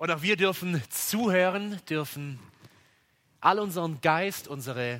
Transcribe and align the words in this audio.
Und 0.00 0.10
auch 0.10 0.22
wir 0.22 0.38
dürfen 0.38 0.82
zuhören, 0.88 1.78
dürfen 1.84 2.40
all 3.42 3.58
unseren 3.58 4.00
Geist, 4.00 4.48
unsere, 4.48 4.98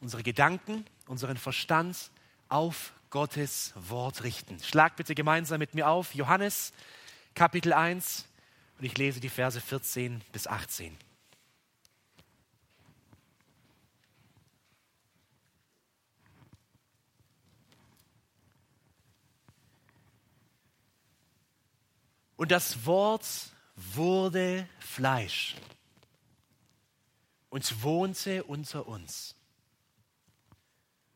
unsere 0.00 0.22
Gedanken, 0.22 0.84
unseren 1.08 1.36
Verstand 1.36 2.12
auf 2.48 2.92
Gottes 3.10 3.72
Wort 3.74 4.22
richten. 4.22 4.62
Schlag 4.62 4.94
bitte 4.94 5.16
gemeinsam 5.16 5.58
mit 5.58 5.74
mir 5.74 5.88
auf 5.88 6.14
Johannes 6.14 6.72
Kapitel 7.34 7.72
1 7.72 8.28
und 8.78 8.84
ich 8.84 8.96
lese 8.96 9.18
die 9.18 9.28
Verse 9.28 9.60
14 9.60 10.22
bis 10.30 10.46
18. 10.46 10.96
Und 22.36 22.52
das 22.52 22.86
Wort 22.86 23.26
wurde 23.78 24.68
Fleisch 24.80 25.54
und 27.48 27.82
wohnte 27.82 28.44
unter 28.44 28.86
uns. 28.86 29.34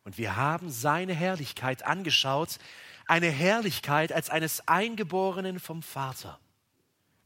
Und 0.05 0.19
wir 0.19 0.37
haben 0.37 0.71
seine 0.71 1.13
Herrlichkeit 1.13 1.85
angeschaut, 1.85 2.59
eine 3.07 3.31
Herrlichkeit 3.31 4.13
als 4.13 4.31
eines 4.31 4.67
Eingeborenen 4.69 5.61
vom 5.61 5.83
Vater, 5.83 6.39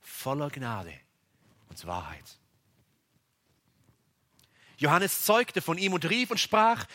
voller 0.01 0.51
Gnade 0.51 0.93
und 1.69 1.87
Wahrheit. 1.87 2.39
Johannes 4.79 5.25
zeugte 5.25 5.63
von 5.63 5.79
ihm 5.79 5.95
und 5.95 6.05
rief 6.09 6.31
und 6.31 6.39
sprach, 6.39 6.87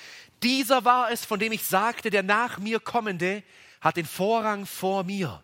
dieser 0.43 0.85
war 0.85 1.11
es, 1.11 1.25
von 1.25 1.39
dem 1.39 1.51
ich 1.51 1.65
sagte, 1.65 2.09
der 2.09 2.23
nach 2.23 2.59
mir 2.59 2.79
kommende 2.79 3.43
hat 3.79 3.97
den 3.97 4.05
Vorrang 4.05 4.65
vor 4.65 5.03
mir, 5.03 5.43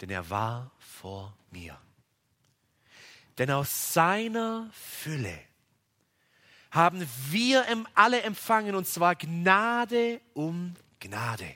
denn 0.00 0.10
er 0.10 0.30
war 0.30 0.70
vor 0.78 1.36
mir. 1.50 1.78
Denn 3.38 3.50
aus 3.50 3.92
seiner 3.92 4.68
Fülle 4.72 5.38
haben 6.70 7.06
wir 7.30 7.64
alle 7.94 8.22
empfangen, 8.22 8.74
und 8.74 8.86
zwar 8.86 9.14
Gnade 9.14 10.20
um 10.34 10.74
Gnade. 11.00 11.54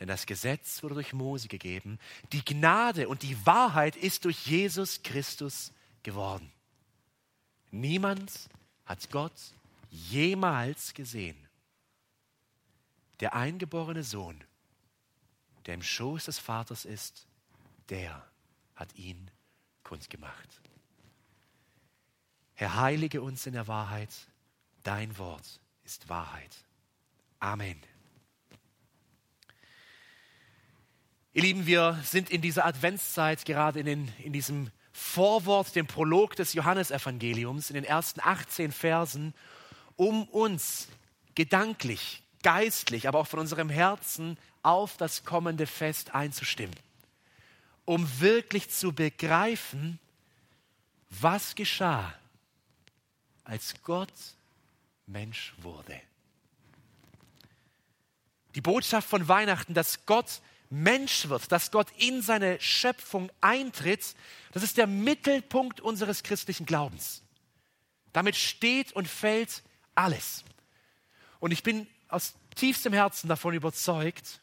Denn 0.00 0.08
das 0.08 0.26
Gesetz 0.26 0.82
wurde 0.82 0.94
durch 0.94 1.12
Mose 1.12 1.46
gegeben, 1.46 1.98
die 2.32 2.44
Gnade 2.44 3.08
und 3.08 3.22
die 3.22 3.46
Wahrheit 3.46 3.94
ist 3.94 4.24
durch 4.24 4.46
Jesus 4.46 5.02
Christus 5.04 5.72
geworden. 6.02 6.50
Niemand 7.70 8.50
hat 8.84 9.10
Gott 9.10 9.32
jemals 9.90 10.92
gesehen. 10.94 11.36
Der 13.20 13.34
eingeborene 13.34 14.02
Sohn, 14.02 14.42
der 15.66 15.74
im 15.74 15.82
Schoß 15.82 16.26
des 16.26 16.38
Vaters 16.38 16.84
ist, 16.84 17.26
der 17.88 18.26
hat 18.74 18.94
ihn 18.94 19.30
kundgemacht. 19.82 20.60
Herr, 22.54 22.76
heilige 22.76 23.22
uns 23.22 23.46
in 23.46 23.54
der 23.54 23.66
Wahrheit. 23.66 24.10
Dein 24.82 25.16
Wort 25.18 25.60
ist 25.84 26.08
Wahrheit. 26.08 26.56
Amen. 27.38 27.80
Ihr 31.34 31.42
Lieben, 31.42 31.66
wir 31.66 31.98
sind 32.04 32.30
in 32.30 32.42
dieser 32.42 32.66
Adventszeit 32.66 33.44
gerade 33.44 33.80
in, 33.80 33.86
den, 33.86 34.12
in 34.18 34.32
diesem 34.32 34.70
Vorwort, 34.92 35.74
dem 35.74 35.86
Prolog 35.86 36.36
des 36.36 36.52
Johannesevangeliums, 36.52 37.70
in 37.70 37.74
den 37.74 37.84
ersten 37.84 38.20
18 38.22 38.70
Versen, 38.70 39.34
um 39.96 40.28
uns 40.28 40.88
gedanklich, 41.34 42.22
geistlich, 42.42 43.08
aber 43.08 43.18
auch 43.18 43.26
von 43.26 43.40
unserem 43.40 43.68
Herzen 43.68 44.38
auf 44.62 44.96
das 44.96 45.24
kommende 45.24 45.66
Fest 45.66 46.14
einzustimmen, 46.14 46.74
um 47.84 48.08
wirklich 48.20 48.70
zu 48.70 48.92
begreifen, 48.92 49.98
was 51.08 51.54
geschah, 51.54 52.14
als 53.44 53.74
Gott 53.82 54.12
Mensch 55.06 55.54
wurde. 55.58 56.00
Die 58.54 58.60
Botschaft 58.60 59.08
von 59.08 59.28
Weihnachten, 59.28 59.74
dass 59.74 60.06
Gott 60.06 60.40
Mensch 60.70 61.28
wird, 61.28 61.52
dass 61.52 61.70
Gott 61.70 61.88
in 61.98 62.22
seine 62.22 62.60
Schöpfung 62.60 63.30
eintritt, 63.40 64.14
das 64.52 64.62
ist 64.62 64.78
der 64.78 64.86
Mittelpunkt 64.86 65.80
unseres 65.80 66.22
christlichen 66.22 66.66
Glaubens. 66.66 67.22
Damit 68.12 68.36
steht 68.36 68.92
und 68.92 69.08
fällt 69.08 69.62
alles. 69.94 70.44
Und 71.40 71.50
ich 71.50 71.62
bin 71.62 71.86
aus 72.12 72.34
tiefstem 72.54 72.92
Herzen 72.92 73.28
davon 73.28 73.54
überzeugt, 73.54 74.40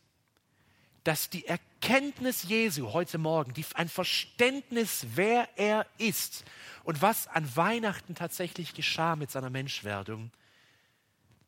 dass 1.03 1.29
die 1.29 1.45
Erkenntnis 1.45 2.43
Jesu 2.43 2.91
heute 2.93 3.17
Morgen, 3.17 3.53
die, 3.53 3.65
ein 3.75 3.89
Verständnis, 3.89 5.05
wer 5.15 5.47
er 5.55 5.85
ist 5.97 6.43
und 6.83 7.01
was 7.01 7.27
an 7.27 7.55
Weihnachten 7.55 8.15
tatsächlich 8.15 8.73
geschah 8.73 9.15
mit 9.15 9.31
seiner 9.31 9.49
Menschwerdung, 9.49 10.31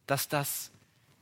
dass 0.08 0.28
das 0.28 0.72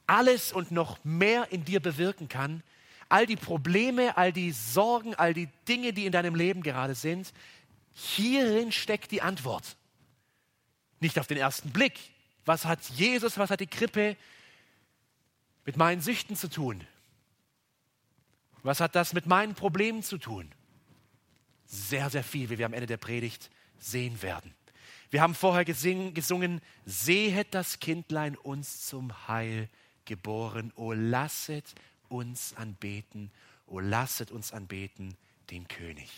alles 0.06 0.52
und 0.52 0.72
noch 0.72 1.04
mehr 1.04 1.52
in 1.52 1.66
dir 1.66 1.80
bewirken 1.80 2.28
kann. 2.28 2.64
All 3.08 3.26
die 3.26 3.36
Probleme, 3.36 4.18
all 4.18 4.32
die 4.32 4.52
Sorgen, 4.52 5.16
all 5.16 5.34
die 5.34 5.50
Dinge, 5.68 5.94
die 5.94 6.06
in 6.06 6.12
deinem 6.12 6.36
Leben 6.36 6.62
gerade 6.62 6.96
sind, 6.96 7.34
hierin 7.94 8.72
steckt 8.72 9.12
die 9.12 9.22
Antwort. 9.22 9.76
Nicht 11.00 11.18
auf 11.20 11.28
den 11.28 11.38
ersten 11.38 11.72
Blick. 11.72 11.94
Was 12.46 12.66
hat 12.66 12.80
Jesus, 12.96 13.38
was 13.38 13.50
hat 13.50 13.60
die 13.60 13.68
Krippe 13.68 14.16
mit 15.70 15.78
meinen 15.78 16.02
Süchten 16.02 16.36
zu 16.36 16.50
tun? 16.50 16.84
Was 18.64 18.80
hat 18.80 18.96
das 18.96 19.14
mit 19.14 19.28
meinen 19.28 19.54
Problemen 19.54 20.02
zu 20.02 20.18
tun? 20.18 20.52
Sehr, 21.68 22.10
sehr 22.10 22.24
viel, 22.24 22.50
wie 22.50 22.58
wir 22.58 22.66
am 22.66 22.74
Ende 22.74 22.88
der 22.88 22.98
Predigt 22.98 23.52
sehen 23.78 24.20
werden. 24.24 24.56
Wir 25.12 25.22
haben 25.22 25.36
vorher 25.36 25.66
gesungen, 25.66 26.62
sehet 26.86 27.54
das 27.54 27.80
Kindlein 27.80 28.36
uns 28.36 28.88
zum 28.88 29.28
Heil 29.28 29.70
geboren. 30.06 30.74
O 30.76 30.92
lasset 30.92 31.76
uns 32.08 32.56
anbeten, 32.56 33.30
o 33.68 33.80
lasset 33.80 34.32
uns 34.32 34.52
anbeten 34.52 35.16
den 35.52 35.68
König. 35.68 36.10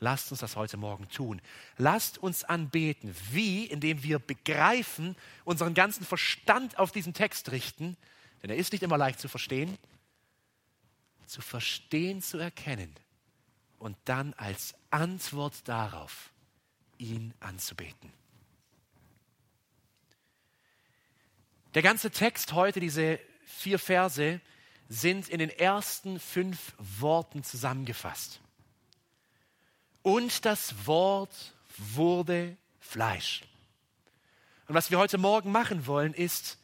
Lasst 0.00 0.32
uns 0.32 0.40
das 0.40 0.56
heute 0.56 0.78
Morgen 0.78 1.08
tun. 1.08 1.40
Lasst 1.78 2.18
uns 2.18 2.42
anbeten. 2.42 3.14
Wie? 3.30 3.66
Indem 3.66 4.02
wir 4.02 4.18
begreifen, 4.18 5.14
unseren 5.44 5.74
ganzen 5.74 6.04
Verstand 6.04 6.76
auf 6.80 6.90
diesen 6.90 7.14
Text 7.14 7.52
richten, 7.52 7.96
denn 8.42 8.50
er 8.50 8.56
ist 8.56 8.72
nicht 8.72 8.82
immer 8.82 8.98
leicht 8.98 9.20
zu 9.20 9.28
verstehen, 9.28 9.78
zu 11.26 11.40
verstehen, 11.40 12.20
zu 12.20 12.38
erkennen 12.38 12.94
und 13.78 13.96
dann 14.04 14.34
als 14.34 14.74
Antwort 14.90 15.66
darauf 15.66 16.30
ihn 16.98 17.34
anzubeten. 17.40 18.12
Der 21.74 21.82
ganze 21.82 22.10
Text 22.10 22.52
heute, 22.52 22.80
diese 22.80 23.18
vier 23.44 23.78
Verse, 23.78 24.40
sind 24.88 25.28
in 25.28 25.38
den 25.38 25.50
ersten 25.50 26.20
fünf 26.20 26.74
Worten 26.78 27.44
zusammengefasst. 27.44 28.40
Und 30.02 30.44
das 30.44 30.86
Wort 30.86 31.54
wurde 31.76 32.56
Fleisch. 32.78 33.42
Und 34.68 34.74
was 34.74 34.90
wir 34.90 34.98
heute 34.98 35.16
Morgen 35.16 35.50
machen 35.50 35.86
wollen, 35.86 36.12
ist 36.12 36.58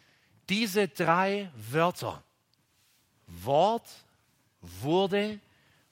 diese 0.49 0.89
drei 0.89 1.51
Wörter, 1.55 2.23
Wort, 3.27 3.89
wurde 4.61 5.39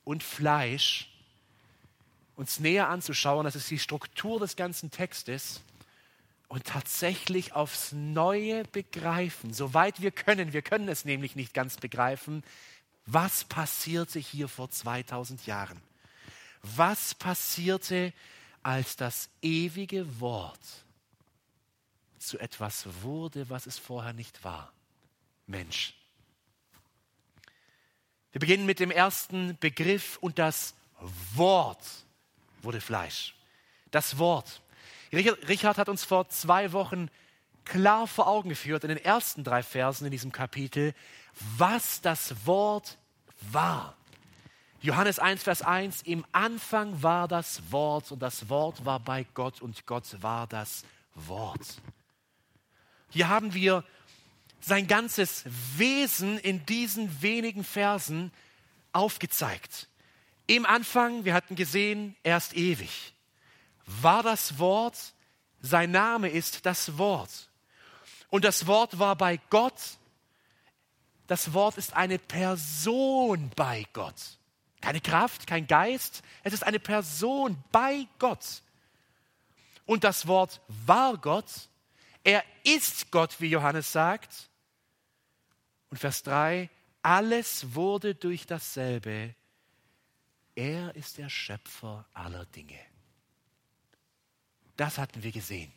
und 0.05 0.23
Fleisch, 0.23 1.11
uns 2.37 2.61
näher 2.61 2.89
anzuschauen. 2.89 3.45
Das 3.45 3.57
ist 3.57 3.71
die 3.71 3.79
Struktur 3.79 4.41
des 4.41 4.57
ganzen 4.57 4.91
Textes 4.91 5.63
und 6.49 6.65
tatsächlich 6.65 7.55
aufs 7.55 7.93
Neue 7.93 8.65
begreifen, 8.65 9.53
soweit 9.53 10.01
wir 10.01 10.11
können, 10.11 10.53
wir 10.53 10.63
können 10.63 10.89
es 10.89 11.05
nämlich 11.05 11.35
nicht 11.35 11.55
ganz 11.55 11.77
begreifen, 11.77 12.45
was 13.07 13.45
passierte 13.45 14.19
hier 14.19 14.49
vor 14.49 14.71
2000 14.71 15.47
Jahren? 15.47 15.81
Was 16.63 17.15
passierte, 17.15 18.13
als 18.63 18.97
das 18.97 19.29
ewige 19.43 20.21
Wort 20.21 20.59
zu 22.27 22.39
etwas 22.39 22.87
wurde, 23.03 23.49
was 23.49 23.67
es 23.67 23.79
vorher 23.79 24.13
nicht 24.13 24.45
war? 24.45 24.73
Mensch. 25.47 25.95
Wir 28.33 28.41
beginnen 28.41 28.67
mit 28.67 28.81
dem 28.81 28.91
ersten 28.91 29.57
Begriff 29.59 30.19
und 30.21 30.39
das 30.39 30.75
Wort 31.35 31.83
wurde 32.63 32.81
Fleisch. 32.81 33.35
Das 33.91 34.19
Wort. 34.19 34.61
Richard 35.13 35.79
hat 35.79 35.89
uns 35.89 36.05
vor 36.05 36.29
zwei 36.29 36.73
Wochen 36.73 37.09
klar 37.65 38.07
vor 38.07 38.27
Augen 38.27 38.49
geführt 38.49 38.85
in 38.85 38.89
den 38.89 39.05
ersten 39.05 39.45
drei 39.45 39.63
Versen 39.63 40.05
in 40.05 40.11
diesem 40.11 40.33
Kapitel, 40.33 40.95
was 41.57 42.01
das 42.01 42.47
Wort 42.47 42.99
war. 43.41 43.97
Johannes 44.81 45.19
1, 45.19 45.43
Vers 45.43 45.63
1, 45.63 46.03
im 46.03 46.25
Anfang 46.33 47.03
war 47.03 47.29
das 47.29 47.73
Wort 47.73 48.13
und 48.13 48.21
das 48.21 48.49
Wort 48.49 48.85
war 48.85 49.01
bei 49.01 49.25
Gott 49.35 49.63
und 49.63 49.87
Gott 49.87 50.23
war 50.23 50.47
das 50.47 50.85
Wort. 51.15 51.81
Hier 53.11 53.29
haben 53.29 53.55
wir 53.55 53.85
sein 54.61 54.87
ganzes 54.87 55.45
Wesen 55.77 56.39
in 56.39 56.67
diesen 56.67 57.23
wenigen 57.23 57.65
Versen 57.65 58.33
aufgezeigt. 58.93 59.89
Im 60.47 60.67
Anfang, 60.67 61.25
wir 61.25 61.35
hatten 61.35 61.57
gesehen, 61.57 62.17
er 62.23 62.37
ist 62.37 62.57
ewig. 62.57 63.15
War 63.87 64.23
das 64.23 64.59
Wort, 64.59 65.15
sein 65.61 65.91
Name 65.91 66.29
ist 66.29 66.67
das 66.67 66.99
Wort. 66.99 67.49
Und 68.31 68.45
das 68.45 68.67
Wort 68.67 68.99
war 68.99 69.17
bei 69.17 69.39
Gott. 69.51 69.81
Das 71.27 71.53
Wort 71.53 71.79
ist 71.79 71.95
eine 71.95 72.19
Person 72.19 73.51
bei 73.57 73.87
Gott. 73.93 74.15
Keine 74.81 75.01
Kraft, 75.01 75.47
kein 75.47 75.67
Geist. 75.67 76.23
Es 76.43 76.53
ist 76.53 76.65
eine 76.65 76.79
Person 76.79 77.57
bei 77.73 78.07
Gott. 78.19 78.63
Und 79.85 80.05
das 80.05 80.27
Wort 80.27 80.61
war 80.69 81.17
Gott. 81.17 81.69
Er 82.27 82.43
ist 82.65 83.13
Gott, 83.13 83.37
wie 83.41 83.47
Johannes 83.47 83.93
sagt. 83.93 84.51
Und 85.91 85.99
Vers 85.99 86.25
3, 86.25 86.69
alles 87.01 87.73
wurde 87.73 88.17
durch 88.17 88.47
dasselbe. 88.47 89.33
Er 90.57 90.97
ist 90.97 91.19
der 91.19 91.29
Schöpfer 91.29 92.05
aller 92.15 92.45
Dinge. 92.47 92.81
Das 94.77 94.99
hatten 94.99 95.23
wir 95.23 95.31
gesehen. 95.31 95.73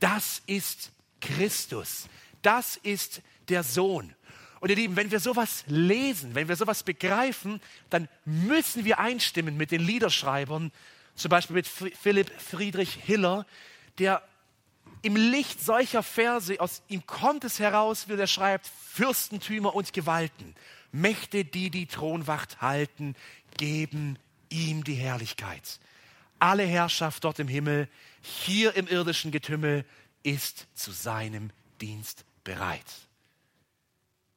Das 0.00 0.42
ist 0.46 0.92
Christus. 1.22 2.10
Das 2.42 2.76
ist 2.76 3.22
der 3.48 3.62
Sohn. 3.62 4.14
Und 4.60 4.68
ihr 4.68 4.76
Lieben, 4.76 4.96
wenn 4.96 5.10
wir 5.10 5.18
sowas 5.18 5.64
lesen, 5.66 6.34
wenn 6.34 6.48
wir 6.48 6.56
sowas 6.56 6.82
begreifen, 6.82 7.62
dann 7.88 8.06
müssen 8.26 8.84
wir 8.84 8.98
einstimmen 8.98 9.56
mit 9.56 9.70
den 9.70 9.80
Liederschreibern, 9.80 10.72
zum 11.14 11.28
Beispiel 11.30 11.54
mit 11.54 11.66
Philipp 11.66 12.30
Friedrich 12.38 12.92
Hiller, 12.92 13.46
der 13.96 14.22
im 15.02 15.16
Licht 15.16 15.60
solcher 15.60 16.02
Verse, 16.02 16.60
aus 16.60 16.82
ihm 16.88 17.04
kommt 17.06 17.44
es 17.44 17.58
heraus, 17.58 18.08
wie 18.08 18.14
er 18.14 18.26
schreibt, 18.26 18.66
Fürstentümer 18.66 19.74
und 19.74 19.92
Gewalten, 19.92 20.54
Mächte, 20.92 21.44
die 21.44 21.70
die 21.70 21.86
Thronwacht 21.86 22.60
halten, 22.60 23.16
geben 23.56 24.18
ihm 24.48 24.84
die 24.84 24.94
Herrlichkeit. 24.94 25.80
Alle 26.38 26.64
Herrschaft 26.64 27.24
dort 27.24 27.38
im 27.38 27.48
Himmel, 27.48 27.88
hier 28.20 28.76
im 28.76 28.86
irdischen 28.86 29.32
Getümmel, 29.32 29.84
ist 30.22 30.66
zu 30.74 30.92
seinem 30.92 31.50
Dienst 31.80 32.24
bereit. 32.44 32.86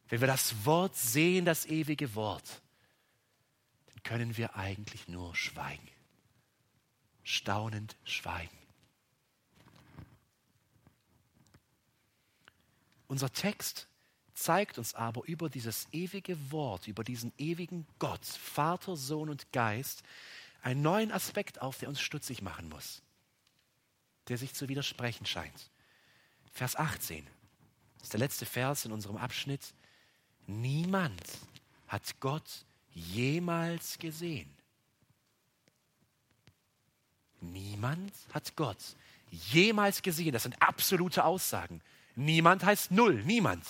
Wenn 0.10 0.22
wir 0.22 0.28
das 0.28 0.66
Wort 0.66 0.96
sehen, 0.96 1.46
das 1.46 1.66
ewige 1.66 2.16
Wort, 2.16 2.62
dann 3.88 4.04
können 4.04 4.38
wir 4.38 4.56
eigentlich 4.56 5.08
nur 5.08 5.36
schweigen. 5.36 5.88
Staunend 7.24 7.96
schweigen. 8.04 8.65
Unser 13.08 13.32
Text 13.32 13.88
zeigt 14.34 14.78
uns 14.78 14.94
aber 14.94 15.24
über 15.26 15.50
dieses 15.50 15.88
ewige 15.92 16.52
Wort, 16.52 16.88
über 16.88 17.04
diesen 17.04 17.32
ewigen 17.38 17.88
Gott, 18.00 18.26
Vater, 18.26 18.98
Sohn 18.98 19.30
und 19.30 19.52
Geist, 19.54 20.04
einen 20.62 20.82
neuen 20.82 21.12
Aspekt 21.12 21.62
auf, 21.62 21.78
der 21.78 21.90
uns 21.90 22.02
stutzig 22.02 22.42
machen 22.42 22.70
muss, 22.70 23.02
der 24.28 24.38
sich 24.38 24.54
zu 24.54 24.68
widersprechen 24.68 25.26
scheint. 25.26 25.70
Vers 26.52 26.76
18 26.76 27.28
das 28.06 28.10
ist 28.10 28.14
der 28.14 28.20
letzte 28.20 28.46
Vers 28.46 28.86
in 28.86 28.92
unserem 28.92 29.18
Abschnitt. 29.18 29.74
Niemand 30.46 31.24
hat 31.88 32.20
Gott 32.20 32.64
jemals 32.92 33.98
gesehen. 33.98 34.56
Niemand 37.42 38.14
hat 38.32 38.56
Gott 38.56 38.78
jemals 39.32 40.04
gesehen. 40.04 40.34
Das 40.34 40.44
sind 40.44 40.62
absolute 40.62 41.26
Aussagen. 41.26 41.82
Niemand 42.16 42.64
heißt 42.64 42.92
null, 42.92 43.24
niemand. 43.26 43.66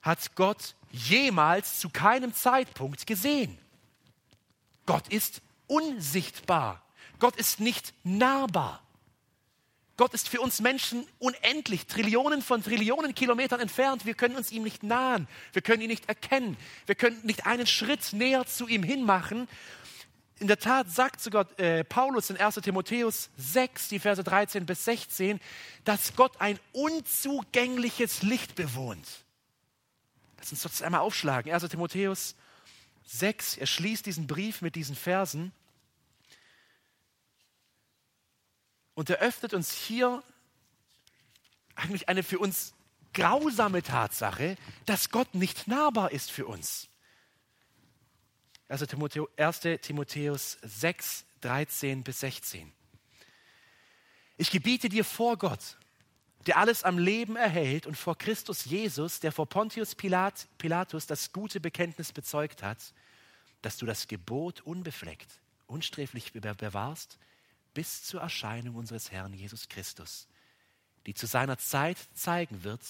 Hat 0.00 0.34
Gott 0.34 0.74
jemals 0.90 1.78
zu 1.78 1.88
keinem 1.88 2.34
Zeitpunkt 2.34 3.06
gesehen. 3.06 3.56
Gott 4.86 5.08
ist 5.08 5.40
unsichtbar. 5.68 6.82
Gott 7.18 7.36
ist 7.36 7.60
nicht 7.60 7.94
nahbar. 8.02 8.82
Gott 9.96 10.14
ist 10.14 10.28
für 10.28 10.40
uns 10.40 10.60
Menschen 10.60 11.06
unendlich, 11.18 11.86
Trillionen 11.86 12.42
von 12.42 12.62
Trillionen 12.62 13.14
Kilometern 13.14 13.60
entfernt. 13.60 14.04
Wir 14.06 14.14
können 14.14 14.36
uns 14.36 14.50
ihm 14.50 14.64
nicht 14.64 14.82
nahen. 14.82 15.28
Wir 15.52 15.62
können 15.62 15.82
ihn 15.82 15.90
nicht 15.90 16.08
erkennen. 16.08 16.56
Wir 16.86 16.94
können 16.94 17.20
nicht 17.24 17.46
einen 17.46 17.66
Schritt 17.66 18.12
näher 18.12 18.46
zu 18.46 18.66
ihm 18.66 18.82
hinmachen. 18.82 19.48
In 20.42 20.48
der 20.48 20.58
Tat 20.58 20.90
sagt 20.90 21.20
sogar 21.20 21.46
äh, 21.60 21.84
Paulus 21.84 22.28
in 22.28 22.36
1 22.36 22.56
Timotheus 22.56 23.30
6, 23.36 23.90
die 23.90 24.00
Verse 24.00 24.24
13 24.24 24.66
bis 24.66 24.84
16, 24.84 25.38
dass 25.84 26.16
Gott 26.16 26.32
ein 26.40 26.58
unzugängliches 26.72 28.22
Licht 28.22 28.56
bewohnt. 28.56 29.06
Lass 30.38 30.50
uns 30.50 30.62
das 30.62 30.82
einmal 30.82 31.02
aufschlagen. 31.02 31.52
1 31.52 31.68
Timotheus 31.68 32.34
6, 33.04 33.58
er 33.58 33.68
schließt 33.68 34.04
diesen 34.04 34.26
Brief 34.26 34.62
mit 34.62 34.74
diesen 34.74 34.96
Versen. 34.96 35.52
Und 38.94 39.10
er 39.10 39.20
öffnet 39.20 39.54
uns 39.54 39.70
hier 39.70 40.24
eigentlich 41.76 42.08
eine 42.08 42.24
für 42.24 42.40
uns 42.40 42.74
grausame 43.14 43.84
Tatsache, 43.84 44.56
dass 44.86 45.10
Gott 45.10 45.36
nicht 45.36 45.68
nahbar 45.68 46.10
ist 46.10 46.32
für 46.32 46.46
uns. 46.46 46.88
1. 48.72 48.86
Timotheus, 48.86 49.28
1. 49.36 49.60
Timotheus 49.82 50.58
6, 50.62 51.26
13 51.42 52.02
bis 52.02 52.20
16. 52.20 52.72
Ich 54.38 54.50
gebiete 54.50 54.88
dir 54.88 55.04
vor 55.04 55.36
Gott, 55.36 55.76
der 56.46 56.56
alles 56.56 56.82
am 56.82 56.96
Leben 56.96 57.36
erhält 57.36 57.86
und 57.86 57.98
vor 57.98 58.16
Christus 58.16 58.64
Jesus, 58.64 59.20
der 59.20 59.30
vor 59.30 59.46
Pontius 59.46 59.94
Pilat, 59.94 60.48
Pilatus 60.56 61.06
das 61.06 61.34
gute 61.34 61.60
Bekenntnis 61.60 62.12
bezeugt 62.12 62.62
hat, 62.62 62.94
dass 63.60 63.76
du 63.76 63.84
das 63.84 64.08
Gebot 64.08 64.62
unbefleckt, 64.62 65.28
unsträflich 65.66 66.32
bewahrst 66.32 67.18
bis 67.74 68.04
zur 68.04 68.22
Erscheinung 68.22 68.76
unseres 68.76 69.10
Herrn 69.10 69.34
Jesus 69.34 69.68
Christus, 69.68 70.28
die 71.04 71.12
zu 71.12 71.26
seiner 71.26 71.58
Zeit 71.58 71.98
zeigen 72.14 72.64
wird, 72.64 72.80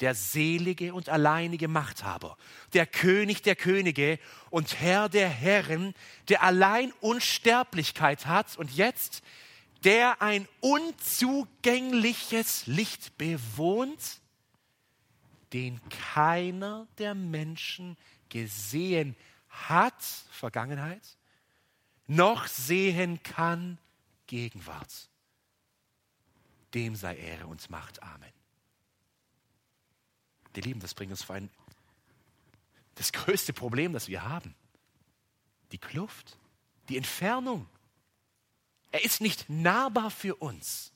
der 0.00 0.14
selige 0.14 0.94
und 0.94 1.08
alleinige 1.08 1.68
Machthaber, 1.68 2.36
der 2.72 2.86
König 2.86 3.42
der 3.42 3.56
Könige 3.56 4.18
und 4.48 4.80
Herr 4.80 5.08
der 5.08 5.28
Herren, 5.28 5.94
der 6.28 6.42
allein 6.42 6.92
Unsterblichkeit 7.00 8.26
hat 8.26 8.56
und 8.56 8.74
jetzt, 8.74 9.22
der 9.84 10.22
ein 10.22 10.48
unzugängliches 10.60 12.66
Licht 12.66 13.16
bewohnt, 13.18 14.20
den 15.52 15.80
keiner 16.12 16.86
der 16.98 17.14
Menschen 17.14 17.96
gesehen 18.28 19.16
hat, 19.48 20.02
Vergangenheit, 20.30 21.16
noch 22.06 22.46
sehen 22.46 23.22
kann, 23.22 23.78
Gegenwart. 24.26 25.08
Dem 26.74 26.94
sei 26.94 27.16
Ehre 27.16 27.46
und 27.46 27.68
Macht. 27.68 28.02
Amen. 28.02 28.39
Die 30.56 30.60
Lieben, 30.60 30.80
das 30.80 30.94
bringt 30.94 31.12
uns 31.12 31.22
vor 31.22 31.36
ein, 31.36 31.50
das 32.96 33.12
größte 33.12 33.52
Problem, 33.52 33.92
das 33.92 34.08
wir 34.08 34.24
haben. 34.24 34.54
Die 35.72 35.78
Kluft, 35.78 36.36
die 36.88 36.96
Entfernung. 36.96 37.66
Er 38.92 39.04
ist 39.04 39.20
nicht 39.20 39.48
nahbar 39.48 40.10
für 40.10 40.34
uns. 40.36 40.92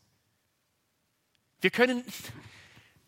Wir 1.60 1.70
können, 1.70 2.04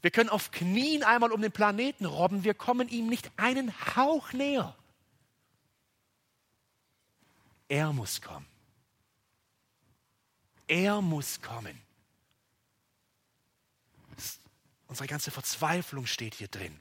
wir 0.00 0.10
können 0.10 0.30
auf 0.30 0.50
Knien 0.50 1.02
einmal 1.02 1.32
um 1.32 1.42
den 1.42 1.52
Planeten 1.52 2.06
robben, 2.06 2.44
wir 2.44 2.54
kommen 2.54 2.88
ihm 2.88 3.08
nicht 3.08 3.30
einen 3.36 3.72
Hauch 3.96 4.32
näher. 4.32 4.74
Er 7.68 7.92
muss 7.92 8.22
kommen. 8.22 8.46
Er 10.68 11.02
muss 11.02 11.42
kommen. 11.42 11.85
Unsere 14.88 15.08
ganze 15.08 15.30
Verzweiflung 15.30 16.06
steht 16.06 16.34
hier 16.34 16.48
drin. 16.48 16.80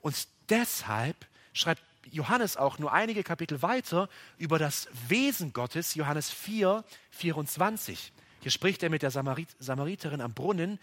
Und 0.00 0.28
deshalb 0.48 1.26
schreibt 1.52 1.82
Johannes 2.10 2.56
auch 2.56 2.78
nur 2.78 2.92
einige 2.92 3.22
Kapitel 3.22 3.62
weiter 3.62 4.08
über 4.38 4.58
das 4.58 4.88
Wesen 5.08 5.52
Gottes, 5.52 5.94
Johannes 5.94 6.30
4, 6.30 6.84
24. 7.10 8.12
Hier 8.40 8.50
spricht 8.50 8.82
er 8.82 8.90
mit 8.90 9.02
der 9.02 9.10
Samarit 9.10 9.48
Samariterin 9.58 10.20
am 10.20 10.32
Brunnen 10.32 10.78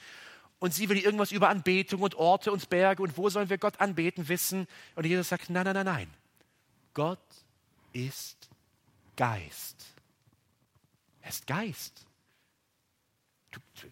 und 0.59 0.73
sie 0.73 0.89
will 0.89 0.97
irgendwas 0.97 1.31
über 1.31 1.49
Anbetung 1.49 2.01
und 2.01 2.15
Orte 2.15 2.51
und 2.51 2.69
Berge 2.69 3.03
und 3.03 3.17
wo 3.17 3.29
sollen 3.29 3.49
wir 3.49 3.57
Gott 3.57 3.79
anbeten 3.79 4.27
wissen. 4.27 4.67
Und 4.95 5.05
Jesus 5.05 5.29
sagt, 5.29 5.49
nein, 5.49 5.65
nein, 5.65 5.73
nein, 5.73 5.85
nein. 5.85 6.13
Gott 6.93 7.19
ist 7.93 8.49
Geist. 9.15 9.85
Er 11.21 11.29
ist 11.29 11.45
Geist. 11.45 12.05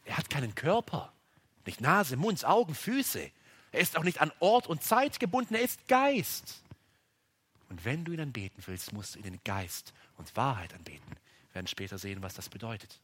Er 0.05 0.17
hat 0.17 0.29
keinen 0.29 0.55
Körper, 0.55 1.11
nicht 1.65 1.81
Nase, 1.81 2.17
Mund, 2.17 2.43
Augen, 2.45 2.75
Füße. 2.75 3.31
Er 3.71 3.79
ist 3.79 3.97
auch 3.97 4.03
nicht 4.03 4.21
an 4.21 4.31
Ort 4.39 4.67
und 4.67 4.83
Zeit 4.83 5.19
gebunden, 5.19 5.55
er 5.55 5.61
ist 5.61 5.87
Geist. 5.87 6.63
Und 7.69 7.83
wenn 7.83 8.05
du 8.05 8.11
ihn 8.11 8.21
anbeten 8.21 8.63
willst, 8.65 8.93
musst 8.93 9.15
du 9.15 9.19
ihn 9.19 9.25
in 9.25 9.39
Geist 9.43 9.93
und 10.17 10.35
Wahrheit 10.35 10.73
anbeten. 10.73 11.09
Wir 11.49 11.55
werden 11.55 11.67
später 11.67 11.97
sehen, 11.97 12.21
was 12.21 12.33
das 12.33 12.49
bedeutet. 12.49 12.99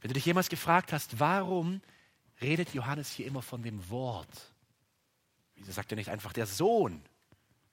Wenn 0.00 0.08
du 0.08 0.14
dich 0.14 0.26
jemals 0.26 0.48
gefragt 0.48 0.92
hast, 0.92 1.18
warum 1.18 1.82
redet 2.40 2.72
Johannes 2.72 3.10
hier 3.10 3.26
immer 3.26 3.42
von 3.42 3.62
dem 3.62 3.90
Wort? 3.90 4.52
Wieso 5.56 5.72
sagt 5.72 5.92
er 5.92 5.96
nicht 5.96 6.10
einfach 6.10 6.32
der 6.32 6.46
Sohn? 6.46 7.02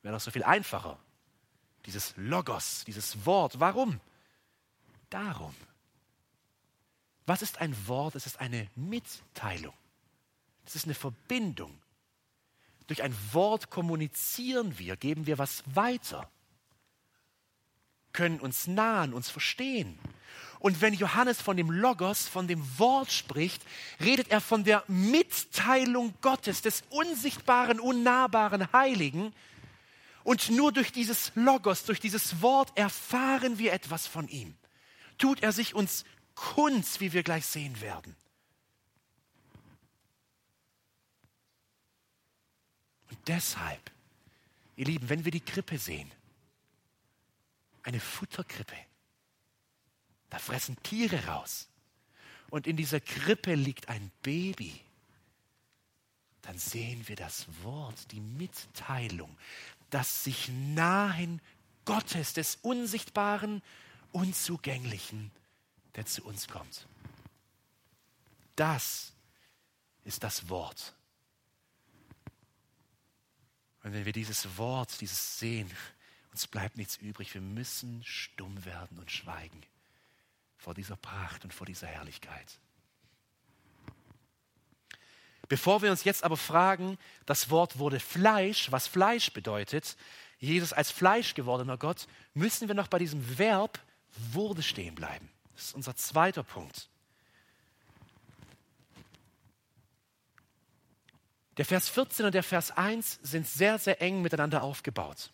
Wäre 0.02 0.16
doch 0.16 0.22
so 0.22 0.32
viel 0.32 0.44
einfacher. 0.44 0.98
Dieses 1.86 2.14
Logos, 2.18 2.84
dieses 2.86 3.26
Wort. 3.26 3.60
Warum? 3.60 4.00
Darum. 5.10 5.54
Was 7.25 7.41
ist 7.41 7.60
ein 7.60 7.75
Wort? 7.88 8.15
Es 8.15 8.25
ist 8.25 8.39
eine 8.39 8.70
Mitteilung. 8.75 9.74
Es 10.65 10.75
ist 10.75 10.86
eine 10.86 10.94
Verbindung. 10.94 11.79
Durch 12.88 13.01
ein 13.01 13.15
Wort 13.32 13.70
kommunizieren 13.70 14.77
wir, 14.77 14.96
geben 14.96 15.25
wir 15.25 15.38
was 15.38 15.63
weiter, 15.74 16.29
können 18.13 18.39
uns 18.39 18.67
nahen, 18.67 19.13
uns 19.13 19.29
verstehen. 19.29 19.98
Und 20.60 20.82
wenn 20.82 20.94
Johannes 20.94 21.41
von 21.41 21.58
dem 21.58 21.70
Logos, 21.70 22.27
von 22.27 22.48
dem 22.48 22.63
Wort 22.79 23.12
spricht, 23.12 23.62
redet 24.00 24.29
er 24.29 24.39
von 24.39 24.63
der 24.63 24.84
Mitteilung 24.88 26.13
Gottes, 26.22 26.62
des 26.62 26.84
unsichtbaren, 26.89 27.79
unnahbaren 27.79 28.72
Heiligen. 28.72 29.34
Und 30.24 30.50
nur 30.50 30.72
durch 30.72 30.91
dieses 30.91 31.32
Logos, 31.36 31.84
durch 31.84 32.00
dieses 32.00 32.41
Wort 32.41 32.75
erfahren 32.75 33.58
wir 33.60 33.74
etwas 33.74 34.08
von 34.08 34.27
ihm. 34.27 34.55
Tut 35.17 35.44
er 35.44 35.51
sich 35.51 35.75
uns 35.75 36.03
kund, 36.36 37.00
wie 37.00 37.13
wir 37.13 37.24
gleich 37.24 37.46
sehen 37.46 37.80
werden. 37.82 38.15
Und 43.10 43.18
deshalb, 43.27 43.92
ihr 44.75 44.86
Lieben, 44.86 45.10
wenn 45.10 45.25
wir 45.25 45.32
die 45.32 45.42
Krippe 45.42 45.77
sehen, 45.77 46.12
eine 47.84 48.00
Futterkrippe, 48.00 48.75
da 50.30 50.39
fressen 50.39 50.82
Tiere 50.84 51.25
raus. 51.27 51.68
Und 52.50 52.68
in 52.68 52.77
dieser 52.77 53.00
Krippe 53.00 53.56
liegt 53.56 53.89
ein 53.89 54.12
Baby. 54.22 54.82
Dann 56.42 56.58
sehen 56.58 57.08
wir 57.08 57.15
das 57.15 57.46
Wort, 57.63 58.12
die 58.12 58.20
Mitteilung, 58.20 59.36
das 59.89 60.24
sich 60.24 60.50
nahen 60.50 61.42
Gottes, 61.86 62.34
des 62.34 62.58
Unsichtbaren, 62.62 63.62
Unzugänglichen, 64.12 65.32
der 65.96 66.06
zu 66.06 66.24
uns 66.24 66.48
kommt. 66.48 66.88
Das 68.56 69.14
ist 70.04 70.24
das 70.24 70.50
Wort. 70.50 70.94
Und 73.84 73.94
wenn 73.94 74.06
wir 74.06 74.14
dieses 74.14 74.58
Wort, 74.58 75.00
dieses 75.02 75.40
sehen, 75.40 75.70
uns 76.32 76.48
bleibt 76.48 76.78
nichts 76.78 76.98
übrig. 76.98 77.34
Wir 77.34 77.42
müssen 77.42 78.04
stumm 78.04 78.66
werden 78.66 79.00
und 79.00 79.12
schweigen 79.12 79.62
vor 80.58 80.74
dieser 80.74 80.96
Pracht 80.96 81.44
und 81.44 81.54
vor 81.54 81.68
dieser 81.68 81.88
Herrlichkeit. 81.88 82.60
Bevor 85.48 85.82
wir 85.82 85.92
uns 85.92 86.04
jetzt 86.04 86.24
aber 86.24 86.38
fragen, 86.38 86.98
das 87.25 87.50
Wort 87.52 87.78
wurde 87.78 88.00
Fleisch, 88.00 88.72
was 88.72 88.88
Fleisch 88.88 89.32
bedeutet, 89.32 89.96
Jesus 90.40 90.74
als 90.74 90.92
Fleisch 90.92 91.36
gewordener 91.36 91.78
Gott, 91.78 92.08
müssen 92.34 92.68
wir 92.68 92.75
noch 92.75 92.88
bei 92.88 92.98
diesem 92.98 93.38
Verb 93.38 93.80
wurde 94.16 94.64
stehen 94.64 94.96
bleiben. 94.96 95.30
Das 95.56 95.66
ist 95.66 95.76
unser 95.76 95.96
zweiter 95.96 96.44
Punkt. 96.44 96.90
Der 101.58 101.66
Vers 101.66 101.88
14 101.88 102.26
und 102.26 102.36
der 102.36 102.44
Vers 102.44 102.72
1 102.72 103.20
sind 103.24 103.48
sehr, 103.48 103.80
sehr 103.80 104.02
eng 104.02 104.22
miteinander 104.22 104.62
aufgebaut. 104.62 105.32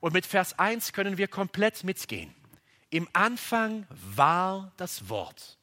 Und 0.00 0.12
mit 0.12 0.26
Vers 0.26 0.58
1 0.58 0.92
können 0.92 1.16
wir 1.16 1.28
komplett 1.28 1.84
mitgehen. 1.84 2.34
Im 2.90 3.08
Anfang 3.14 3.86
war 3.88 4.72
das 4.76 5.08
Wort. 5.08 5.56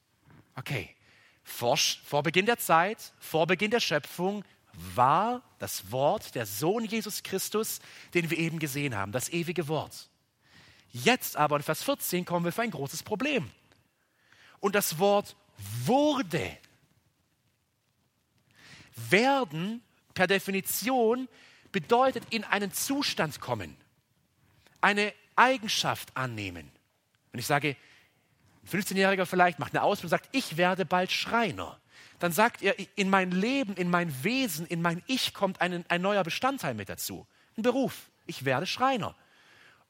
Okay, 0.56 0.96
vor, 1.44 1.78
vor 1.78 2.24
Beginn 2.24 2.48
der 2.48 2.58
Zeit, 2.58 3.14
vor 3.20 3.46
Beginn 3.46 3.70
der 3.70 3.80
Schöpfung 3.80 4.44
war 4.96 5.44
das 5.60 5.92
Wort, 5.92 6.34
der 6.34 6.46
Sohn 6.46 6.86
Jesus 6.86 7.22
Christus, 7.22 7.80
den 8.14 8.30
wir 8.30 8.38
eben 8.38 8.60
gesehen 8.60 8.96
haben, 8.96 9.12
das 9.12 9.30
ewige 9.30 9.68
Wort. 9.68 10.10
Jetzt 10.92 11.38
aber 11.38 11.58
in 11.58 11.64
Vers 11.64 11.84
14 11.84 12.26
kommen 12.26 12.46
wir 12.46 12.52
für 12.52 12.64
ein 12.64 12.72
großes 12.72 13.04
Problem. 13.04 13.52
Und 14.60 14.76
das 14.76 15.00
Wort 15.00 15.36
wurde. 15.86 16.58
Werden 19.10 19.82
per 20.14 20.28
Definition 20.28 21.28
bedeutet 21.72 22.24
in 22.30 22.44
einen 22.44 22.74
Zustand 22.74 23.40
kommen, 23.40 23.78
eine 24.82 25.14
Eigenschaft 25.36 26.16
annehmen. 26.16 26.70
Wenn 27.32 27.40
ich 27.40 27.46
sage, 27.46 27.76
ein 28.64 28.82
15-Jähriger 28.82 29.26
vielleicht 29.26 29.60
macht 29.60 29.74
eine 29.74 29.84
Ausbildung 29.84 30.14
und 30.14 30.20
sagt, 30.20 30.30
ich 30.36 30.58
werde 30.58 30.86
bald 30.86 31.12
Schreiner, 31.12 31.80
dann 32.20 32.34
sagt 32.34 32.62
er, 32.62 32.76
in 32.98 33.10
mein 33.10 33.32
Leben, 33.32 33.76
in 33.76 33.90
mein 33.90 34.24
Wesen, 34.24 34.66
in 34.66 34.82
mein 34.82 35.02
Ich 35.08 35.34
kommt 35.34 35.62
ein, 35.62 35.86
ein 35.88 36.02
neuer 36.02 36.24
Bestandteil 36.24 36.74
mit 36.74 36.90
dazu. 36.90 37.26
Ein 37.58 37.64
Beruf. 37.64 38.10
Ich 38.26 38.46
werde 38.46 38.68
Schreiner. 38.68 39.16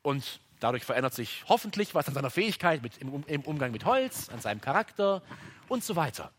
Und 0.01 0.39
dadurch 0.59 0.83
verändert 0.83 1.13
sich 1.13 1.43
hoffentlich 1.47 1.95
was 1.95 2.07
an 2.07 2.13
seiner 2.13 2.29
Fähigkeit 2.29 2.81
mit, 2.81 2.97
im, 2.97 3.23
im 3.27 3.41
Umgang 3.41 3.71
mit 3.71 3.85
Holz, 3.85 4.29
an 4.29 4.39
seinem 4.39 4.61
Charakter 4.61 5.21
und 5.67 5.83
so 5.83 5.95
weiter. 5.95 6.31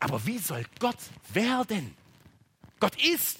Aber 0.00 0.24
wie 0.26 0.38
soll 0.38 0.64
Gott 0.78 0.98
werden? 1.32 1.96
Gott 2.80 2.94
ist. 3.02 3.38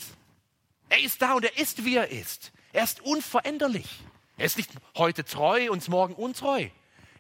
Er 0.89 1.01
ist 1.01 1.23
da 1.23 1.35
und 1.35 1.45
er 1.45 1.59
ist, 1.59 1.85
wie 1.85 1.97
er 1.97 2.11
ist. 2.11 2.53
Er 2.73 2.85
ist 2.85 3.01
unveränderlich. 3.01 3.89
Er 4.37 4.47
ist 4.47 4.57
nicht 4.57 4.71
heute 4.97 5.25
treu 5.25 5.71
und 5.71 5.87
morgen 5.89 6.15
untreu. 6.15 6.69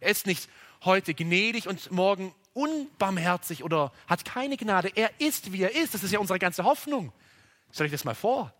Er 0.00 0.10
ist 0.10 0.26
nicht 0.26 0.48
heute 0.84 1.14
gnädig 1.14 1.68
und 1.68 1.90
morgen 1.90 2.34
unbarmherzig 2.54 3.62
oder 3.62 3.92
hat 4.06 4.24
keine 4.24 4.56
Gnade. 4.56 4.90
Er 4.94 5.10
ist, 5.20 5.52
wie 5.52 5.62
er 5.62 5.74
ist. 5.74 5.94
Das 5.94 6.02
ist 6.02 6.12
ja 6.12 6.18
unsere 6.18 6.38
ganze 6.38 6.64
Hoffnung. 6.64 7.12
Stell 7.72 7.86
euch 7.86 7.92
das 7.92 8.04
mal 8.04 8.14
vor. 8.14 8.52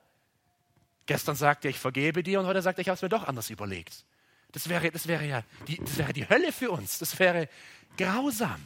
Gestern 1.09 1.37
sagte 1.37 1.69
er, 1.69 1.71
ich 1.71 1.79
vergebe 1.79 2.23
dir 2.23 2.39
und 2.39 2.47
heute 2.47 2.61
sagt 2.61 2.79
er, 2.79 2.83
ich 2.83 2.89
habe 2.91 2.97
es 2.97 3.03
mir 3.03 3.09
doch 3.09 3.27
anders 3.27 3.49
überlegt. 3.49 4.05
Das 4.53 4.69
wäre, 4.69 4.91
das, 4.91 5.09
wäre 5.09 5.27
ja 5.27 5.43
die, 5.67 5.79
das 5.79 5.97
wäre 5.97 6.13
die 6.13 6.29
Hölle 6.29 6.53
für 6.53 6.71
uns. 6.71 6.99
Das 6.99 7.19
wäre 7.19 7.49
grausam. 7.97 8.63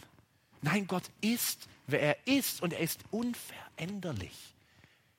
Nein, 0.60 0.88
Gott 0.88 1.04
ist, 1.20 1.68
wer 1.86 2.02
er 2.02 2.26
ist 2.26 2.60
und 2.60 2.72
er 2.72 2.80
ist 2.80 2.98
unveränderlich. 3.12 4.54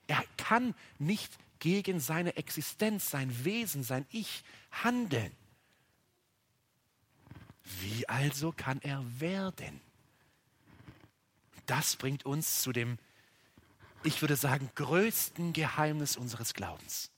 Er 0.08 0.22
kann 0.36 0.76
nicht 1.00 1.32
gegen 1.60 2.02
seine 2.02 2.36
Existenz, 2.36 3.10
sein 3.10 3.46
Wesen, 3.46 3.84
sein 3.84 4.06
Ich 4.12 4.44
handeln. 4.84 5.32
Wie 7.80 8.10
also 8.10 8.52
kann 8.52 8.82
er 8.82 9.02
werden? 9.22 9.80
Das 11.68 11.96
bringt 11.96 12.26
uns 12.26 12.62
zu 12.62 12.74
dem, 12.74 12.98
ich 14.04 14.20
würde 14.20 14.36
sagen, 14.36 14.70
größten 14.76 15.54
Geheimnis 15.54 16.18
unseres 16.18 16.54
Glaubens. 16.54 17.13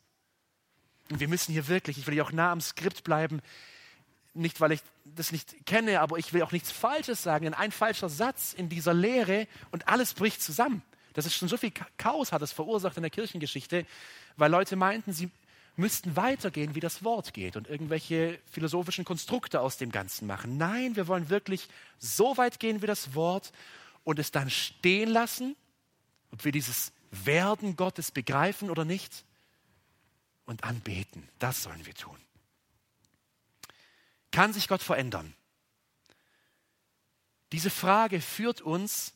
Und 1.09 1.19
wir 1.19 1.27
müssen 1.27 1.51
hier 1.53 1.67
wirklich, 1.67 1.97
ich 1.97 2.07
will 2.07 2.13
hier 2.13 2.25
auch 2.25 2.31
nah 2.31 2.51
am 2.51 2.61
Skript 2.61 3.03
bleiben, 3.03 3.41
nicht 4.33 4.59
weil 4.59 4.73
ich 4.73 4.81
das 5.05 5.31
nicht 5.31 5.65
kenne, 5.65 6.01
aber 6.01 6.17
ich 6.17 6.33
will 6.33 6.41
auch 6.41 6.51
nichts 6.51 6.71
Falsches 6.71 7.23
sagen. 7.23 7.45
Denn 7.45 7.53
ein 7.53 7.71
falscher 7.71 8.09
Satz 8.09 8.53
in 8.53 8.69
dieser 8.69 8.93
Lehre 8.93 9.47
und 9.71 9.87
alles 9.87 10.13
bricht 10.13 10.41
zusammen. 10.41 10.81
Das 11.13 11.25
ist 11.25 11.35
schon 11.35 11.47
so 11.47 11.57
viel 11.57 11.71
Chaos 11.97 12.31
hat 12.31 12.41
es 12.41 12.51
verursacht 12.51 12.97
in 12.97 13.03
der 13.03 13.09
Kirchengeschichte, 13.09 13.85
weil 14.35 14.51
Leute 14.51 14.75
meinten, 14.75 15.13
sie 15.13 15.29
müssten 15.77 16.15
weitergehen, 16.15 16.75
wie 16.75 16.79
das 16.79 17.03
Wort 17.03 17.33
geht 17.33 17.55
und 17.55 17.67
irgendwelche 17.67 18.39
philosophischen 18.51 19.05
Konstrukte 19.05 19.61
aus 19.61 19.77
dem 19.77 19.91
Ganzen 19.91 20.27
machen. 20.27 20.57
Nein, 20.57 20.95
wir 20.95 21.07
wollen 21.07 21.29
wirklich 21.29 21.67
so 21.99 22.37
weit 22.37 22.59
gehen 22.59 22.81
wie 22.81 22.87
das 22.87 23.13
Wort 23.13 23.51
und 24.03 24.19
es 24.19 24.31
dann 24.31 24.49
stehen 24.49 25.09
lassen, 25.09 25.55
ob 26.31 26.43
wir 26.43 26.51
dieses 26.51 26.91
Werden 27.11 27.75
Gottes 27.75 28.11
begreifen 28.11 28.69
oder 28.69 28.85
nicht, 28.85 29.23
und 30.45 30.63
anbeten. 30.63 31.27
Das 31.39 31.63
sollen 31.63 31.85
wir 31.85 31.93
tun. 31.93 32.17
Kann 34.31 34.53
sich 34.53 34.67
Gott 34.67 34.81
verändern? 34.83 35.33
Diese 37.51 37.69
Frage 37.69 38.21
führt 38.21 38.61
uns 38.61 39.13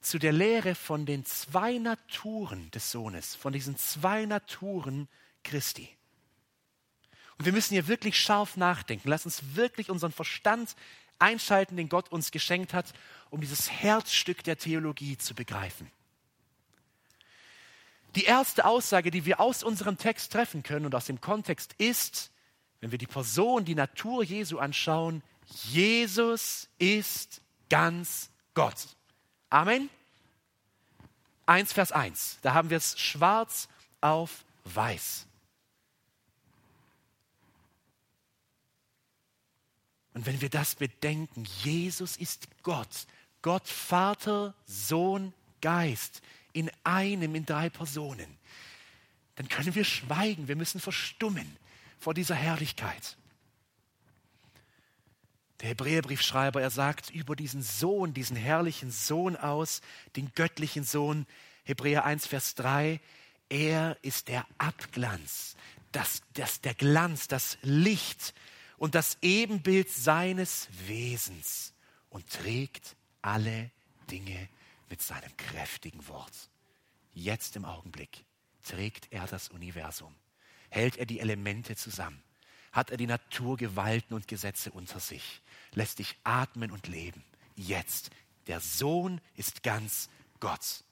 zu 0.00 0.18
der 0.18 0.32
Lehre 0.32 0.74
von 0.74 1.06
den 1.06 1.24
zwei 1.24 1.78
Naturen 1.78 2.70
des 2.70 2.90
Sohnes, 2.90 3.34
von 3.34 3.52
diesen 3.52 3.76
zwei 3.76 4.24
Naturen 4.26 5.08
Christi. 5.44 5.88
Und 7.36 7.44
wir 7.44 7.52
müssen 7.52 7.74
hier 7.74 7.86
wirklich 7.86 8.20
scharf 8.20 8.56
nachdenken. 8.56 9.08
Lass 9.08 9.24
uns 9.24 9.54
wirklich 9.54 9.90
unseren 9.90 10.12
Verstand 10.12 10.74
einschalten, 11.18 11.76
den 11.76 11.88
Gott 11.88 12.10
uns 12.10 12.30
geschenkt 12.30 12.74
hat, 12.74 12.92
um 13.30 13.40
dieses 13.40 13.70
Herzstück 13.70 14.42
der 14.44 14.58
Theologie 14.58 15.16
zu 15.18 15.34
begreifen. 15.34 15.90
Die 18.18 18.24
erste 18.24 18.64
Aussage, 18.64 19.12
die 19.12 19.26
wir 19.26 19.38
aus 19.38 19.62
unserem 19.62 19.96
Text 19.96 20.32
treffen 20.32 20.64
können 20.64 20.86
und 20.86 20.94
aus 20.96 21.04
dem 21.04 21.20
Kontext 21.20 21.74
ist, 21.74 22.32
wenn 22.80 22.90
wir 22.90 22.98
die 22.98 23.06
Person, 23.06 23.64
die 23.64 23.76
Natur 23.76 24.24
Jesu 24.24 24.58
anschauen, 24.58 25.22
Jesus 25.70 26.68
ist 26.80 27.40
ganz 27.70 28.30
Gott. 28.54 28.74
Amen. 29.50 29.88
1 31.46 31.72
Vers 31.72 31.92
1, 31.92 32.40
da 32.42 32.54
haben 32.54 32.70
wir 32.70 32.78
es 32.78 32.98
schwarz 32.98 33.68
auf 34.00 34.44
weiß. 34.64 35.28
Und 40.14 40.26
wenn 40.26 40.40
wir 40.40 40.50
das 40.50 40.74
bedenken, 40.74 41.44
Jesus 41.62 42.16
ist 42.16 42.48
Gott, 42.64 43.06
Gott 43.42 43.68
Vater, 43.68 44.54
Sohn, 44.66 45.32
Geist, 45.60 46.20
in 46.58 46.70
einem, 46.82 47.34
in 47.36 47.46
drei 47.46 47.70
Personen, 47.70 48.36
dann 49.36 49.48
können 49.48 49.76
wir 49.76 49.84
schweigen, 49.84 50.48
wir 50.48 50.56
müssen 50.56 50.80
verstummen 50.80 51.56
vor 52.00 52.14
dieser 52.14 52.34
Herrlichkeit. 52.34 53.16
Der 55.60 55.68
Hebräerbriefschreiber, 55.70 56.60
er 56.60 56.70
sagt 56.70 57.10
über 57.10 57.36
diesen 57.36 57.62
Sohn, 57.62 58.12
diesen 58.14 58.36
herrlichen 58.36 58.90
Sohn 58.90 59.36
aus, 59.36 59.80
den 60.16 60.32
göttlichen 60.34 60.82
Sohn, 60.82 61.26
Hebräer 61.62 62.04
1, 62.04 62.26
Vers 62.26 62.56
3, 62.56 63.00
er 63.48 63.96
ist 64.02 64.26
der 64.26 64.44
Abglanz, 64.58 65.56
das, 65.92 66.22
das, 66.34 66.60
der 66.60 66.74
Glanz, 66.74 67.28
das 67.28 67.58
Licht 67.62 68.34
und 68.76 68.96
das 68.96 69.18
Ebenbild 69.22 69.90
seines 69.90 70.68
Wesens 70.88 71.72
und 72.10 72.28
trägt 72.28 72.96
alle 73.22 73.70
Dinge 74.10 74.48
mit 74.88 75.02
seinem 75.02 75.36
kräftigen 75.36 76.06
Wort. 76.08 76.50
Jetzt 77.12 77.56
im 77.56 77.64
Augenblick 77.64 78.24
trägt 78.62 79.12
er 79.12 79.26
das 79.26 79.48
Universum, 79.48 80.14
hält 80.70 80.96
er 80.96 81.06
die 81.06 81.20
Elemente 81.20 81.76
zusammen, 81.76 82.22
hat 82.72 82.90
er 82.90 82.96
die 82.96 83.06
Naturgewalten 83.06 84.14
und 84.14 84.28
Gesetze 84.28 84.70
unter 84.70 85.00
sich, 85.00 85.42
lässt 85.72 85.98
dich 85.98 86.16
atmen 86.24 86.70
und 86.70 86.86
leben. 86.86 87.24
Jetzt, 87.56 88.10
der 88.46 88.60
Sohn 88.60 89.20
ist 89.34 89.62
ganz 89.62 90.08
Gott. 90.40 90.84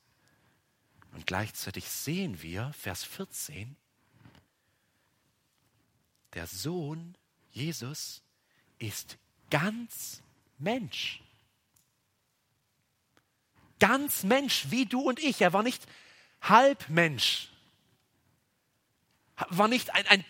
Und 1.13 1.27
gleichzeitig 1.27 1.89
sehen 1.89 2.43
wir, 2.43 2.73
Vers 2.73 3.05
14, 3.05 3.77
der 6.35 6.47
Sohn, 6.47 7.17
Jesus, 7.51 8.23
ist 8.79 9.17
ganz 9.49 10.23
Mensch. 10.59 11.23
Ganz 13.79 14.23
Mensch, 14.23 14.67
wie 14.71 14.87
du 14.87 15.01
und 15.01 15.23
ich. 15.23 15.41
Er 15.41 15.53
war 15.53 15.63
nicht 15.63 15.87
halb 16.41 16.89
Mensch. 16.89 17.49
War 19.51 19.69
nicht 19.69 19.95
ein, 19.95 20.07
ein 20.07 20.25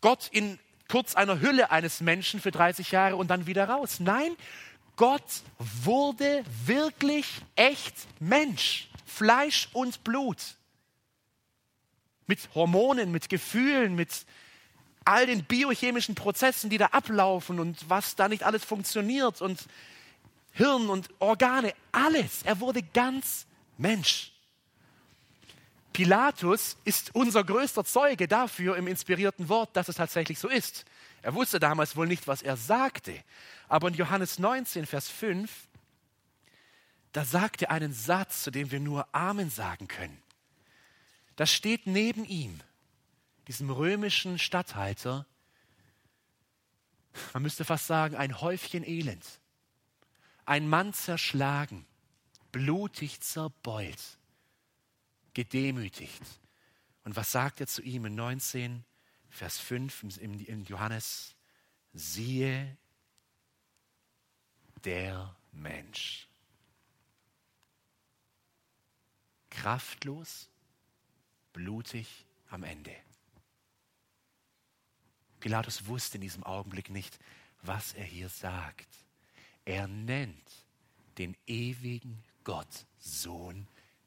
Gott 0.00 0.28
in 0.30 0.58
kurz 0.88 1.14
einer 1.14 1.40
Hülle 1.40 1.70
eines 1.70 2.00
Menschen 2.00 2.40
für 2.40 2.50
30 2.50 2.90
Jahre 2.92 3.16
und 3.16 3.28
dann 3.28 3.46
wieder 3.46 3.68
raus. 3.68 4.00
Nein, 4.00 4.36
Gott 4.96 5.42
wurde 5.58 6.44
wirklich 6.64 7.26
echt 7.54 7.94
Mensch. 8.20 8.88
Fleisch 9.04 9.68
und 9.72 10.04
Blut. 10.04 10.38
Mit 12.26 12.54
Hormonen, 12.54 13.12
mit 13.12 13.28
Gefühlen, 13.28 13.94
mit 13.94 14.26
all 15.04 15.26
den 15.26 15.44
biochemischen 15.44 16.14
Prozessen, 16.14 16.70
die 16.70 16.78
da 16.78 16.86
ablaufen 16.86 17.60
und 17.60 17.88
was 17.88 18.16
da 18.16 18.28
nicht 18.28 18.42
alles 18.42 18.64
funktioniert 18.64 19.40
und 19.40 19.66
Hirn 20.56 20.88
und 20.88 21.10
Organe, 21.18 21.74
alles. 21.92 22.42
Er 22.42 22.60
wurde 22.60 22.82
ganz 22.82 23.46
Mensch. 23.76 24.32
Pilatus 25.92 26.78
ist 26.84 27.14
unser 27.14 27.44
größter 27.44 27.84
Zeuge 27.84 28.26
dafür 28.26 28.76
im 28.78 28.86
inspirierten 28.86 29.50
Wort, 29.50 29.76
dass 29.76 29.88
es 29.88 29.96
tatsächlich 29.96 30.38
so 30.38 30.48
ist. 30.48 30.86
Er 31.20 31.34
wusste 31.34 31.60
damals 31.60 31.94
wohl 31.94 32.06
nicht, 32.06 32.26
was 32.26 32.40
er 32.40 32.56
sagte. 32.56 33.22
Aber 33.68 33.88
in 33.88 33.94
Johannes 33.94 34.38
19, 34.38 34.86
Vers 34.86 35.10
5, 35.10 35.50
da 37.12 37.26
sagt 37.26 37.60
er 37.60 37.70
einen 37.70 37.92
Satz, 37.92 38.42
zu 38.42 38.50
dem 38.50 38.70
wir 38.70 38.80
nur 38.80 39.06
Amen 39.14 39.50
sagen 39.50 39.88
können. 39.88 40.22
Da 41.36 41.44
steht 41.44 41.86
neben 41.86 42.24
ihm, 42.24 42.60
diesem 43.46 43.68
römischen 43.68 44.38
Statthalter, 44.38 45.26
man 47.34 47.42
müsste 47.42 47.66
fast 47.66 47.86
sagen, 47.86 48.16
ein 48.16 48.40
Häufchen 48.40 48.84
Elend. 48.84 49.24
Ein 50.46 50.68
Mann 50.68 50.94
zerschlagen, 50.94 51.84
blutig 52.52 53.20
zerbeult 53.20 54.18
gedemütigt. 55.34 56.22
Und 57.04 57.16
was 57.16 57.32
sagt 57.32 57.60
er 57.60 57.66
zu 57.66 57.82
ihm 57.82 58.06
in 58.06 58.14
19, 58.14 58.84
Vers 59.28 59.58
5 59.58 60.18
in 60.18 60.64
Johannes? 60.64 61.34
Siehe 61.92 62.76
der 64.84 65.36
Mensch. 65.52 66.28
Kraftlos, 69.50 70.48
blutig 71.52 72.24
am 72.50 72.62
Ende. 72.62 72.94
Pilatus 75.40 75.86
wusste 75.86 76.18
in 76.18 76.22
diesem 76.22 76.44
Augenblick 76.44 76.90
nicht, 76.90 77.18
was 77.62 77.94
er 77.94 78.04
hier 78.04 78.28
sagt. 78.28 79.05
Er 79.66 79.88
nennt 79.88 80.64
den 81.18 81.36
ewigen 81.46 82.22
Gott 82.44 82.86
Sohn 82.98 83.66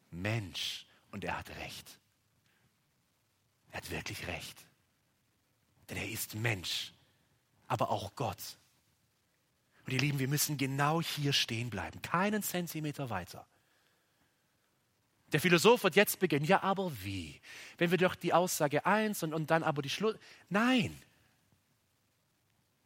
Mensch. 0.10 0.88
Und 1.12 1.24
er 1.24 1.38
hat 1.38 1.50
recht. 1.58 2.00
Er 3.72 3.78
hat 3.78 3.91
wirklich 3.91 4.28
recht. 4.28 4.65
Denn 5.89 5.98
er 5.98 6.10
ist 6.10 6.36
Mensch, 6.36 6.93
aber 7.67 7.89
auch 7.89 8.15
Gott. 8.15 8.58
Und 9.86 9.93
ihr 9.93 10.00
Lieben, 10.00 10.19
wir 10.19 10.28
müssen 10.28 10.58
genau 10.58 11.02
hier 11.02 11.34
stehen 11.34 11.69
bleiben, 11.69 12.02
keinen 12.02 12.43
Zentimeter 12.43 13.10
weiter. 13.10 13.45
Der 15.32 15.39
Philosoph 15.39 15.84
wird 15.84 15.95
jetzt 15.95 16.19
beginnen, 16.19 16.45
ja, 16.45 16.63
aber 16.63 16.91
wie? 17.04 17.39
Wenn 17.78 17.91
wir 17.91 17.98
doch 17.98 18.15
die 18.15 18.34
Aussage 18.34 18.86
eins 18.86 19.24
und, 19.24 19.34
und 19.34 19.52
dann 19.52 19.63
aber 19.63 19.82
die 19.82 19.89
Schluss. 19.89 20.15
Nein, 20.50 21.00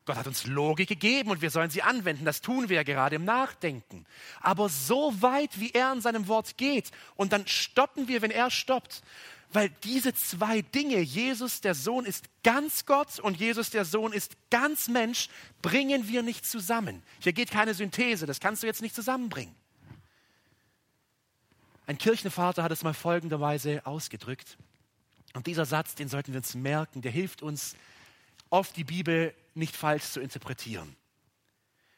Gott 0.06 0.18
hat 0.18 0.28
uns 0.28 0.46
Logik 0.46 0.90
gegeben 0.90 1.32
und 1.32 1.42
wir 1.42 1.50
sollen 1.50 1.70
sie 1.70 1.82
anwenden. 1.82 2.26
Das 2.26 2.42
tun 2.42 2.68
wir 2.68 2.76
ja 2.76 2.84
gerade 2.84 3.16
im 3.16 3.24
Nachdenken. 3.24 4.06
Aber 4.42 4.68
so 4.68 5.22
weit, 5.22 5.60
wie 5.60 5.72
er 5.72 5.94
in 5.94 6.02
seinem 6.02 6.28
Wort 6.28 6.58
geht, 6.58 6.92
und 7.16 7.32
dann 7.32 7.48
stoppen 7.48 8.08
wir, 8.08 8.22
wenn 8.22 8.32
er 8.32 8.52
stoppt. 8.52 9.02
Weil 9.54 9.70
diese 9.84 10.14
zwei 10.16 10.62
Dinge, 10.62 11.00
Jesus 11.00 11.62
der 11.62 11.76
Sohn 11.76 12.06
ist 12.06 12.26
ganz 12.44 12.86
Gott 12.86 13.20
und 13.20 13.40
Jesus 13.40 13.70
der 13.70 13.86
Sohn 13.86 14.12
ist 14.12 14.36
ganz 14.50 14.88
Mensch, 14.88 15.30
bringen 15.62 16.08
wir 16.08 16.24
nicht 16.24 16.46
zusammen. 16.46 17.04
Hier 17.20 17.34
geht 17.34 17.52
keine 17.52 17.76
Synthese, 17.76 18.26
das 18.26 18.40
kannst 18.40 18.64
du 18.64 18.68
jetzt 18.68 18.82
nicht 18.82 18.96
zusammenbringen. 18.96 19.54
Ein 21.86 21.98
Kirchenvater 21.98 22.64
hat 22.64 22.72
es 22.72 22.84
mal 22.84 22.94
folgenderweise 22.94 23.86
ausgedrückt. 23.86 24.58
Und 25.34 25.48
dieser 25.48 25.66
Satz, 25.66 25.96
den 25.96 26.08
sollten 26.08 26.34
wir 26.34 26.40
uns 26.40 26.56
merken, 26.56 27.02
der 27.02 27.12
hilft 27.12 27.44
uns, 27.44 27.76
oft 28.50 28.76
die 28.76 28.84
Bibel 28.84 29.34
nicht 29.54 29.76
falsch 29.76 30.06
zu 30.06 30.20
interpretieren. 30.20 30.96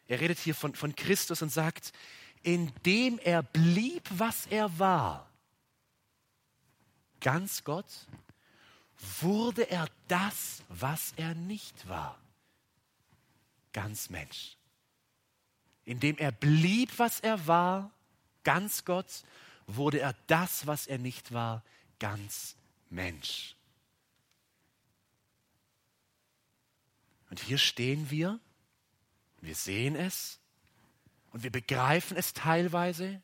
Er 0.08 0.20
redet 0.20 0.40
hier 0.40 0.56
von, 0.56 0.76
von 0.76 0.96
Christus 0.96 1.42
und 1.42 1.50
sagt, 1.50 1.92
indem 2.44 3.20
er 3.20 3.42
blieb, 3.42 4.04
was 4.10 4.46
er 4.48 4.78
war, 4.78 5.30
ganz 7.20 7.64
Gott, 7.64 7.86
wurde 9.22 9.70
er 9.70 9.88
das, 10.08 10.64
was 10.70 11.14
er 11.18 11.34
nicht 11.34 11.88
war, 11.88 12.20
ganz 13.74 14.10
Mensch. 14.10 14.58
Indem 15.86 16.18
er 16.18 16.32
blieb, 16.32 16.98
was 16.98 17.20
er 17.20 17.48
war, 17.48 17.92
ganz 18.44 18.86
Gott, 18.86 19.24
wurde 19.68 20.00
er 20.00 20.16
das, 20.28 20.68
was 20.68 20.88
er 20.88 20.98
nicht 20.98 21.34
war, 21.34 21.64
ganz 22.00 22.56
Mensch. 22.90 23.56
Und 27.36 27.42
hier 27.42 27.58
stehen 27.58 28.10
wir, 28.10 28.40
wir 29.42 29.56
sehen 29.56 29.98
es 29.98 30.40
und 31.34 31.44
wir 31.44 31.52
begreifen 31.52 32.16
es 32.16 32.32
teilweise, 32.32 33.22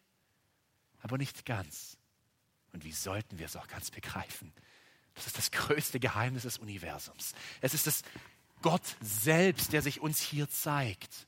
aber 1.00 1.18
nicht 1.18 1.46
ganz. 1.46 1.96
Und 2.74 2.84
wie 2.84 2.92
sollten 2.92 3.40
wir 3.40 3.46
es 3.46 3.56
auch 3.56 3.70
ganz 3.70 3.90
begreifen? 3.90 4.52
Das 5.14 5.28
ist 5.28 5.38
das 5.38 5.50
größte 5.52 6.02
Geheimnis 6.02 6.44
des 6.44 6.58
Universums. 6.58 7.36
Es 7.62 7.74
ist 7.74 7.88
das 7.88 8.02
Gott 8.62 8.84
selbst, 9.00 9.72
der 9.72 9.82
sich 9.82 10.02
uns 10.02 10.20
hier 10.20 10.50
zeigt. 10.50 11.26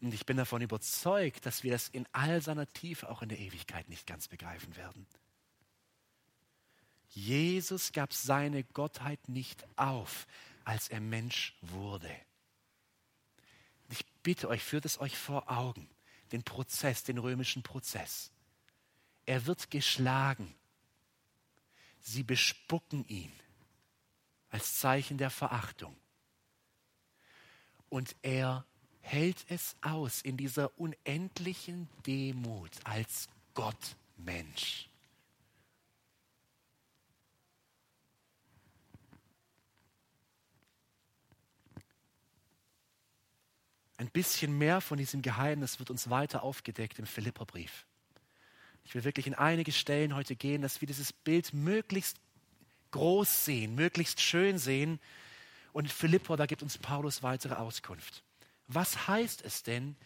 Und 0.00 0.14
ich 0.14 0.26
bin 0.26 0.38
davon 0.38 0.62
überzeugt, 0.62 1.46
dass 1.46 1.62
wir 1.62 1.70
das 1.70 1.86
in 1.86 2.08
all 2.10 2.42
seiner 2.42 2.66
Tiefe 2.66 3.08
auch 3.08 3.22
in 3.22 3.28
der 3.28 3.38
Ewigkeit 3.38 3.88
nicht 3.88 4.08
ganz 4.08 4.26
begreifen 4.26 4.74
werden. 4.74 5.06
Jesus 7.10 7.92
gab 7.92 8.12
seine 8.12 8.64
Gottheit 8.64 9.28
nicht 9.28 9.64
auf, 9.78 10.26
als 10.66 10.88
er 10.88 11.00
Mensch 11.00 11.56
wurde. 11.60 12.10
Ich 13.88 14.04
bitte 14.24 14.48
euch, 14.48 14.62
führt 14.62 14.84
es 14.84 15.00
euch 15.00 15.16
vor 15.16 15.48
Augen, 15.48 15.88
den 16.32 16.42
Prozess, 16.42 17.04
den 17.04 17.18
römischen 17.18 17.62
Prozess. 17.62 18.32
Er 19.26 19.46
wird 19.46 19.70
geschlagen. 19.70 20.52
Sie 22.00 22.24
bespucken 22.24 23.06
ihn 23.06 23.32
als 24.50 24.78
Zeichen 24.78 25.18
der 25.18 25.30
Verachtung. 25.30 25.96
Und 27.88 28.16
er 28.22 28.66
hält 29.00 29.46
es 29.48 29.76
aus 29.82 30.20
in 30.20 30.36
dieser 30.36 30.76
unendlichen 30.80 31.88
Demut 32.06 32.72
als 32.82 33.28
Gott 33.54 33.96
Ein 43.98 44.10
bisschen 44.10 44.56
mehr 44.58 44.80
von 44.80 44.98
diesem 44.98 45.22
Geheimnis 45.22 45.78
wird 45.78 45.90
uns 45.90 46.10
weiter 46.10 46.42
aufgedeckt 46.42 46.98
im 46.98 47.06
Philipperbrief. 47.06 47.86
Ich 48.84 48.94
will 48.94 49.04
wirklich 49.04 49.26
in 49.26 49.34
einige 49.34 49.72
Stellen 49.72 50.14
heute 50.14 50.36
gehen, 50.36 50.62
dass 50.62 50.80
wir 50.80 50.86
dieses 50.86 51.12
Bild 51.12 51.52
möglichst 51.54 52.18
groß 52.90 53.44
sehen, 53.44 53.74
möglichst 53.74 54.20
schön 54.20 54.58
sehen. 54.58 55.00
Und 55.72 55.84
in 55.84 55.90
Philippa, 55.90 56.36
da 56.36 56.46
gibt 56.46 56.62
uns 56.62 56.78
Paulus 56.78 57.22
weitere 57.22 57.54
Auskunft. 57.54 58.22
Was 58.68 59.08
heißt 59.08 59.44
es 59.44 59.62
denn, 59.62 59.96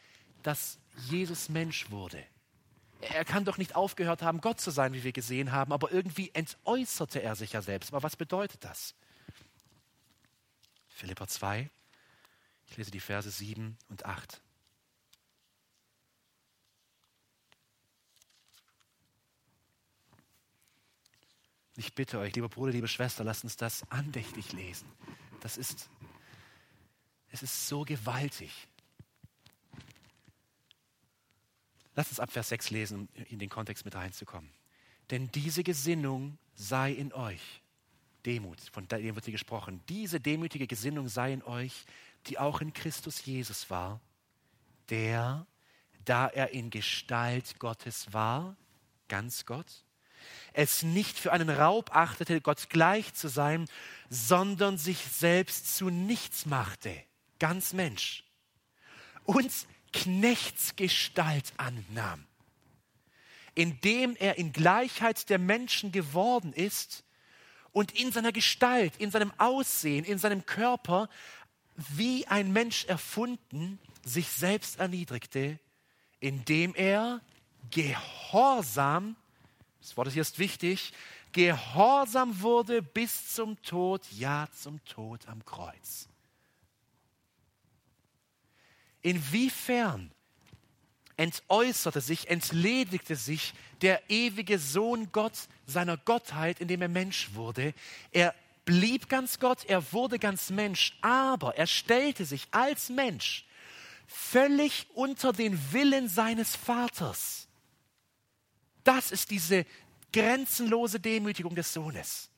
dass 0.42 0.79
Jesus 1.09 1.48
Mensch 1.48 1.90
wurde? 1.90 2.24
Er 3.00 3.24
kann 3.24 3.44
doch 3.44 3.59
nicht 3.59 3.76
aufgehört 3.76 4.22
haben, 4.22 4.40
Gott 4.40 4.61
zu 4.61 4.70
sein, 4.70 4.92
wie 4.92 5.05
wir 5.05 5.12
gesehen 5.12 5.53
haben, 5.53 5.72
aber 5.72 5.90
irgendwie 5.90 6.31
entäußerte 6.35 7.22
er 7.22 7.35
sich 7.35 7.53
ja 7.53 7.62
selbst. 7.62 7.92
Aber 7.92 8.03
was 8.03 8.16
bedeutet 8.16 8.62
das? 8.64 8.94
Philippa 10.88 11.26
2, 11.26 11.70
ich 12.70 12.76
lese 12.76 12.90
die 12.92 13.00
Verse 13.00 13.28
7 13.28 13.76
und 13.88 14.04
8. 14.04 14.40
Ich 21.76 21.94
bitte 21.94 22.18
euch, 22.18 22.35
lieber 22.35 22.48
Bruder, 22.48 22.72
liebe 22.72 22.88
Schwester, 22.88 23.24
lasst 23.24 23.42
uns 23.42 23.56
das 23.56 23.90
andächtig 23.90 24.52
lesen. 24.52 24.87
Das 25.40 25.56
ist, 25.56 25.88
es 27.28 27.42
ist 27.42 27.68
so 27.68 27.83
gewaltig. 27.83 28.68
Lasst 31.96 32.11
uns 32.11 32.20
ab 32.20 32.30
Vers 32.30 32.50
6 32.50 32.70
lesen, 32.70 33.09
um 33.14 33.24
in 33.24 33.38
den 33.38 33.48
Kontext 33.48 33.85
mit 33.85 33.94
reinzukommen. 33.94 34.50
Denn 35.11 35.30
diese 35.33 35.64
Gesinnung 35.64 36.38
sei 36.54 36.92
in 36.92 37.12
euch. 37.12 37.62
Demut, 38.26 38.61
von 38.61 38.87
dem 38.87 39.14
wird 39.14 39.24
hier 39.24 39.33
gesprochen. 39.33 39.80
Diese 39.88 40.20
demütige 40.20 40.66
Gesinnung 40.66 41.09
sei 41.09 41.33
in 41.33 41.42
euch, 41.42 41.87
die 42.26 42.38
auch 42.38 42.61
in 42.61 42.72
Christus 42.72 43.24
Jesus 43.24 43.70
war, 43.70 44.00
der, 44.88 45.46
da 46.04 46.26
er 46.26 46.50
in 46.50 46.70
Gestalt 46.70 47.59
Gottes 47.59 48.12
war, 48.12 48.56
ganz 49.09 49.46
Gott, 49.46 49.85
es 50.52 50.83
nicht 50.83 51.18
für 51.18 51.33
einen 51.33 51.50
Raub 51.50 51.94
achtete, 51.94 52.40
Gott 52.40 52.68
gleich 52.70 53.14
zu 53.14 53.28
sein, 53.28 53.68
sondern 54.09 54.78
sich 54.78 54.98
selbst 54.98 55.76
zu 55.76 55.90
nichts 55.90 56.46
machte, 56.46 56.94
ganz 57.38 57.72
Mensch, 57.72 58.24
und 59.24 59.50
Knechtsgestalt 59.92 61.52
annahm, 61.56 62.26
indem 63.54 64.16
er 64.16 64.38
in 64.38 64.52
Gleichheit 64.52 65.28
der 65.30 65.38
Menschen 65.38 65.92
geworden 65.92 66.52
ist 66.52 67.04
und 67.72 67.92
in 67.92 68.12
seiner 68.12 68.33
Gestalt, 68.33 68.96
in 68.98 69.11
seinem 69.11 69.33
Aussehen, 69.38 70.04
in 70.04 70.18
seinem 70.18 70.46
Körper 70.46 71.09
wie 71.88 72.26
ein 72.26 72.52
Mensch 72.52 72.84
erfunden, 72.86 73.78
sich 74.04 74.28
selbst 74.28 74.78
erniedrigte, 74.78 75.58
indem 76.20 76.74
er 76.74 77.20
gehorsam 77.70 79.16
das 79.80 79.96
Wort 79.96 80.14
ist 80.14 80.38
wichtig, 80.38 80.92
gehorsam 81.32 82.40
wurde 82.40 82.82
bis 82.82 83.34
zum 83.34 83.60
Tod, 83.62 84.06
ja 84.12 84.46
zum 84.52 84.84
Tod 84.84 85.26
am 85.26 85.44
Kreuz. 85.44 86.08
Inwiefern 89.02 90.10
entäußerte 91.16 92.00
sich, 92.00 92.28
entledigte 92.28 93.16
sich 93.16 93.54
der 93.80 94.10
ewige 94.10 94.58
Sohn 94.58 95.10
Gott 95.12 95.48
seiner 95.66 95.96
Gottheit, 95.96 96.60
indem 96.60 96.82
er 96.82 96.88
Mensch 96.88 97.34
wurde. 97.34 97.72
Er 98.10 98.34
blieb 98.64 99.08
ganz 99.08 99.38
Gott, 99.38 99.64
er 99.66 99.92
wurde 99.92 100.18
ganz 100.18 100.50
Mensch, 100.50 100.96
aber 101.00 101.56
er 101.56 101.66
stellte 101.66 102.24
sich 102.24 102.48
als 102.50 102.88
Mensch 102.88 103.46
völlig 104.06 104.86
unter 104.94 105.32
den 105.32 105.72
Willen 105.72 106.08
seines 106.08 106.56
Vaters. 106.56 107.48
Das 108.84 109.12
ist 109.12 109.30
diese 109.30 109.66
grenzenlose 110.12 110.98
Demütigung 110.98 111.54
des 111.54 111.72
Sohnes. 111.72 112.30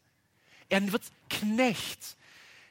Er 0.68 0.92
wird 0.92 1.02
Knecht, 1.30 2.16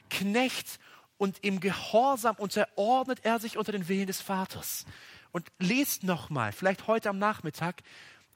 Knecht 0.09 0.79
und 1.17 1.43
im 1.43 1.59
Gehorsam 1.59 2.35
unterordnet 2.37 3.19
er 3.23 3.39
sich 3.39 3.57
unter 3.57 3.71
den 3.71 3.87
Willen 3.87 4.07
des 4.07 4.21
Vaters. 4.21 4.85
Und 5.31 5.51
lest 5.59 6.03
nochmal, 6.03 6.51
vielleicht 6.51 6.87
heute 6.87 7.09
am 7.09 7.19
Nachmittag, 7.19 7.81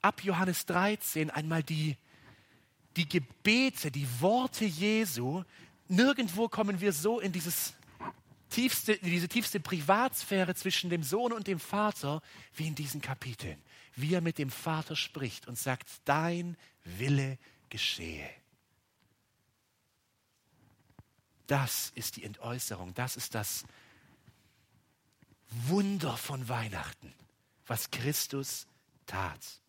ab 0.01 0.23
Johannes 0.23 0.65
13 0.67 1.29
einmal 1.29 1.63
die, 1.63 1.97
die 2.95 3.07
Gebete, 3.07 3.91
die 3.91 4.07
Worte 4.19 4.65
Jesu. 4.65 5.43
Nirgendwo 5.87 6.47
kommen 6.47 6.81
wir 6.81 6.93
so 6.93 7.19
in 7.19 7.31
dieses 7.31 7.73
tiefste, 8.49 8.97
diese 8.97 9.27
tiefste 9.27 9.59
Privatsphäre 9.59 10.55
zwischen 10.55 10.89
dem 10.89 11.03
Sohn 11.03 11.33
und 11.33 11.47
dem 11.47 11.59
Vater 11.59 12.21
wie 12.55 12.67
in 12.67 12.75
diesen 12.75 13.01
Kapiteln 13.01 13.61
wie 13.95 14.13
er 14.13 14.21
mit 14.21 14.37
dem 14.37 14.49
Vater 14.49 14.95
spricht 14.95 15.47
und 15.47 15.57
sagt, 15.57 15.89
dein 16.05 16.57
Wille 16.83 17.37
geschehe. 17.69 18.29
Das 21.47 21.91
ist 21.95 22.17
die 22.17 22.23
Entäußerung, 22.23 22.93
das 22.93 23.15
ist 23.15 23.35
das 23.35 23.65
Wunder 25.49 26.17
von 26.17 26.49
Weihnachten, 26.49 27.13
was 27.67 27.91
Christus 27.91 28.67
tat. 29.05 29.61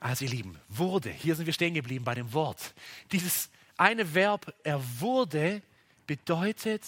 Also 0.00 0.24
ihr 0.24 0.30
Lieben, 0.30 0.58
wurde, 0.68 1.10
hier 1.10 1.36
sind 1.36 1.44
wir 1.44 1.52
stehen 1.52 1.74
geblieben 1.74 2.04
bei 2.04 2.14
dem 2.14 2.32
Wort. 2.32 2.74
Dieses 3.12 3.50
eine 3.76 4.14
Verb, 4.14 4.54
er 4.64 4.82
wurde, 4.98 5.62
bedeutet, 6.06 6.84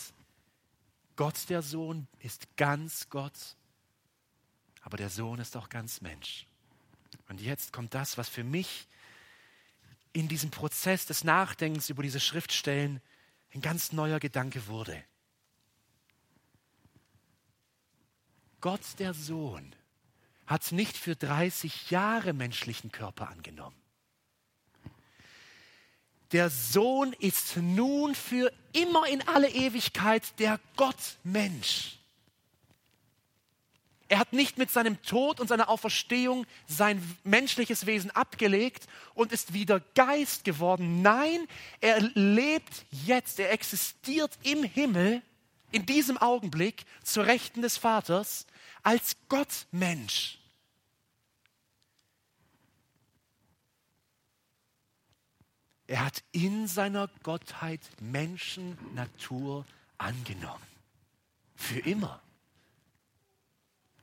Gott 1.14 1.48
der 1.50 1.60
Sohn 1.60 2.08
ist 2.20 2.56
ganz 2.56 3.08
Gott, 3.10 3.56
aber 4.80 4.96
der 4.96 5.10
Sohn 5.10 5.38
ist 5.38 5.56
auch 5.56 5.68
ganz 5.68 6.00
Mensch. 6.00 6.46
Und 7.28 7.40
jetzt 7.40 7.72
kommt 7.72 7.92
das, 7.92 8.16
was 8.16 8.30
für 8.30 8.44
mich 8.44 8.88
in 10.14 10.26
diesem 10.28 10.50
Prozess 10.50 11.06
des 11.06 11.22
Nachdenkens 11.22 11.90
über 11.90 12.02
diese 12.02 12.20
Schriftstellen 12.20 13.00
ein 13.54 13.60
ganz 13.60 13.92
neuer 13.92 14.20
Gedanke 14.20 14.66
wurde. 14.66 15.04
Gott 18.60 18.82
der 18.98 19.12
Sohn 19.12 19.74
hat 20.52 20.70
nicht 20.72 20.96
für 20.96 21.16
30 21.16 21.90
Jahre 21.90 22.32
menschlichen 22.32 22.92
Körper 22.92 23.28
angenommen 23.28 23.82
der 26.32 26.48
Sohn 26.50 27.12
ist 27.18 27.56
nun 27.56 28.14
für 28.14 28.52
immer 28.72 29.06
in 29.06 29.26
alle 29.28 29.50
Ewigkeit 29.50 30.38
der 30.38 30.58
Gott-Mensch. 30.76 31.98
Er 34.08 34.18
hat 34.18 34.32
nicht 34.32 34.58
mit 34.58 34.70
seinem 34.70 35.00
Tod 35.02 35.40
und 35.40 35.48
seiner 35.48 35.70
Auferstehung 35.70 36.46
sein 36.66 37.02
menschliches 37.24 37.86
Wesen 37.86 38.10
abgelegt 38.10 38.86
und 39.14 39.32
ist 39.32 39.54
wieder 39.54 39.80
Geist 39.94 40.44
geworden. 40.44 41.00
Nein, 41.00 41.46
er 41.80 42.00
lebt 42.14 42.84
jetzt, 42.90 43.38
er 43.38 43.52
existiert 43.52 44.38
im 44.42 44.64
Himmel, 44.64 45.22
in 45.70 45.86
diesem 45.86 46.18
Augenblick, 46.18 46.84
zur 47.02 47.24
Rechten 47.24 47.62
des 47.62 47.78
Vaters, 47.78 48.46
als 48.82 49.16
Gott-Mensch. 49.30 50.41
Er 55.92 56.06
hat 56.06 56.24
in 56.32 56.68
seiner 56.68 57.10
Gottheit 57.22 57.82
Menschennatur 58.00 59.66
angenommen. 59.98 60.64
Für 61.54 61.80
immer. 61.80 62.22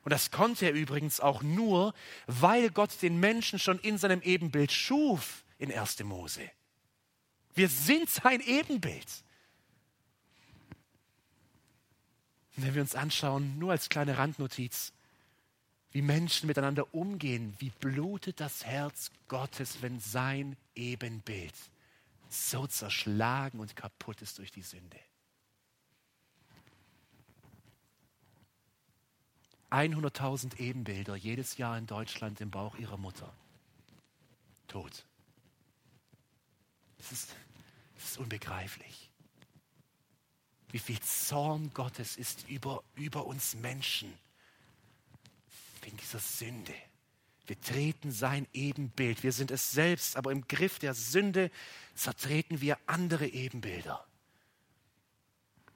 Und 0.04 0.10
das 0.10 0.30
konnte 0.30 0.66
er 0.66 0.72
übrigens 0.72 1.18
auch 1.18 1.42
nur, 1.42 1.92
weil 2.28 2.70
Gott 2.70 3.02
den 3.02 3.18
Menschen 3.18 3.58
schon 3.58 3.80
in 3.80 3.98
seinem 3.98 4.22
Ebenbild 4.22 4.70
schuf 4.70 5.42
in 5.58 5.72
1. 5.72 6.04
Mose. 6.04 6.48
Wir 7.54 7.68
sind 7.68 8.08
sein 8.08 8.40
Ebenbild. 8.40 9.08
Und 12.56 12.66
wenn 12.66 12.74
wir 12.76 12.82
uns 12.82 12.94
anschauen, 12.94 13.58
nur 13.58 13.72
als 13.72 13.88
kleine 13.88 14.16
Randnotiz, 14.16 14.92
wie 15.90 16.02
Menschen 16.02 16.46
miteinander 16.46 16.94
umgehen, 16.94 17.56
wie 17.58 17.70
blutet 17.80 18.38
das 18.38 18.64
Herz 18.64 19.10
Gottes, 19.26 19.82
wenn 19.82 19.98
sein 19.98 20.56
Ebenbild 20.76 21.54
so 22.30 22.66
zerschlagen 22.66 23.60
und 23.60 23.76
kaputt 23.76 24.22
ist 24.22 24.38
durch 24.38 24.50
die 24.50 24.62
Sünde. 24.62 24.98
100.000 29.70 30.58
Ebenbilder 30.58 31.14
jedes 31.14 31.56
Jahr 31.56 31.78
in 31.78 31.86
Deutschland 31.86 32.40
im 32.40 32.50
Bauch 32.50 32.76
ihrer 32.76 32.96
Mutter. 32.96 33.32
Tot. 34.66 35.04
Das 36.98 37.12
ist, 37.12 37.34
das 37.94 38.04
ist 38.04 38.18
unbegreiflich. 38.18 39.10
Wie 40.70 40.78
viel 40.78 41.00
Zorn 41.00 41.72
Gottes 41.72 42.16
ist 42.16 42.48
über, 42.48 42.82
über 42.94 43.26
uns 43.26 43.54
Menschen 43.54 44.12
wegen 45.82 45.96
dieser 45.96 46.18
Sünde. 46.18 46.74
Wir 47.50 47.60
treten 47.60 48.12
sein 48.12 48.46
Ebenbild. 48.52 49.24
Wir 49.24 49.32
sind 49.32 49.50
es 49.50 49.72
selbst, 49.72 50.14
aber 50.14 50.30
im 50.30 50.46
Griff 50.46 50.78
der 50.78 50.94
Sünde 50.94 51.50
zertreten 51.96 52.60
wir 52.60 52.78
andere 52.86 53.26
Ebenbilder. 53.26 54.06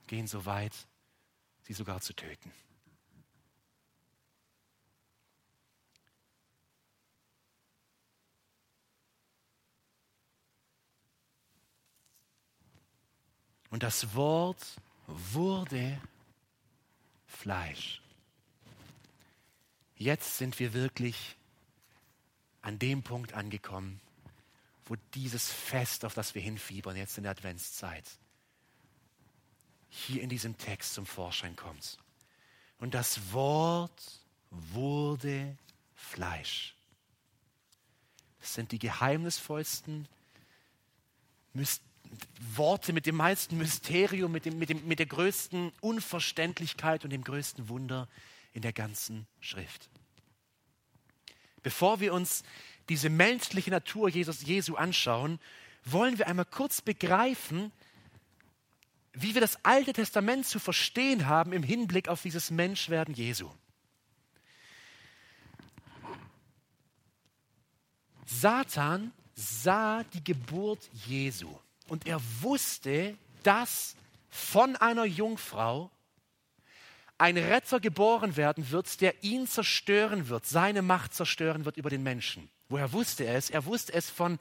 Gehen 0.06 0.28
so 0.28 0.46
weit, 0.46 0.72
sie 1.62 1.72
sogar 1.72 2.00
zu 2.00 2.12
töten. 2.12 2.52
Und 13.70 13.82
das 13.82 14.14
Wort 14.14 14.80
wurde 15.08 16.00
Fleisch. 17.26 18.00
Jetzt 19.96 20.38
sind 20.38 20.60
wir 20.60 20.72
wirklich 20.72 21.36
an 22.64 22.78
dem 22.78 23.02
Punkt 23.02 23.34
angekommen, 23.34 24.00
wo 24.86 24.96
dieses 25.14 25.52
Fest, 25.52 26.04
auf 26.04 26.14
das 26.14 26.34
wir 26.34 26.40
hinfiebern, 26.40 26.96
jetzt 26.96 27.18
in 27.18 27.24
der 27.24 27.32
Adventszeit, 27.32 28.04
hier 29.90 30.22
in 30.22 30.30
diesem 30.30 30.56
Text 30.56 30.94
zum 30.94 31.04
Vorschein 31.04 31.56
kommt. 31.56 31.98
Und 32.78 32.94
das 32.94 33.32
Wort 33.32 34.20
wurde 34.50 35.56
Fleisch. 35.94 36.74
Das 38.40 38.54
sind 38.54 38.72
die 38.72 38.78
geheimnisvollsten 38.78 40.08
Myst 41.52 41.82
Worte 42.54 42.92
mit 42.92 43.06
dem 43.06 43.16
meisten 43.16 43.58
Mysterium, 43.58 44.30
mit, 44.30 44.44
dem, 44.44 44.58
mit, 44.58 44.68
dem, 44.68 44.86
mit 44.86 45.00
der 45.00 45.06
größten 45.06 45.72
Unverständlichkeit 45.80 47.02
und 47.02 47.10
dem 47.10 47.24
größten 47.24 47.68
Wunder 47.68 48.08
in 48.52 48.62
der 48.62 48.72
ganzen 48.72 49.26
Schrift. 49.40 49.88
Bevor 51.64 51.98
wir 51.98 52.12
uns 52.12 52.44
diese 52.90 53.08
menschliche 53.08 53.70
Natur 53.70 54.08
Jesus, 54.08 54.42
Jesu 54.42 54.76
anschauen, 54.76 55.40
wollen 55.84 56.18
wir 56.18 56.28
einmal 56.28 56.44
kurz 56.44 56.82
begreifen, 56.82 57.72
wie 59.14 59.34
wir 59.34 59.40
das 59.40 59.64
Alte 59.64 59.94
Testament 59.94 60.46
zu 60.46 60.58
verstehen 60.58 61.26
haben 61.26 61.52
im 61.52 61.62
Hinblick 61.62 62.08
auf 62.08 62.22
dieses 62.22 62.50
Menschwerden 62.50 63.14
Jesu. 63.14 63.50
Satan 68.26 69.12
sah 69.34 70.04
die 70.04 70.22
Geburt 70.22 70.90
Jesu 71.06 71.48
und 71.88 72.06
er 72.06 72.20
wusste, 72.40 73.16
dass 73.42 73.96
von 74.28 74.76
einer 74.76 75.04
Jungfrau 75.04 75.90
ein 77.18 77.36
Retter 77.36 77.80
geboren 77.80 78.36
werden 78.36 78.70
wird, 78.70 79.00
der 79.00 79.22
ihn 79.22 79.46
zerstören 79.46 80.28
wird, 80.28 80.46
seine 80.46 80.82
Macht 80.82 81.14
zerstören 81.14 81.64
wird 81.64 81.76
über 81.76 81.90
den 81.90 82.02
Menschen. 82.02 82.50
Woher 82.68 82.92
wusste 82.92 83.24
er 83.24 83.36
es? 83.36 83.50
Er 83.50 83.66
wusste 83.66 83.92
es 83.92 84.10
von 84.10 84.38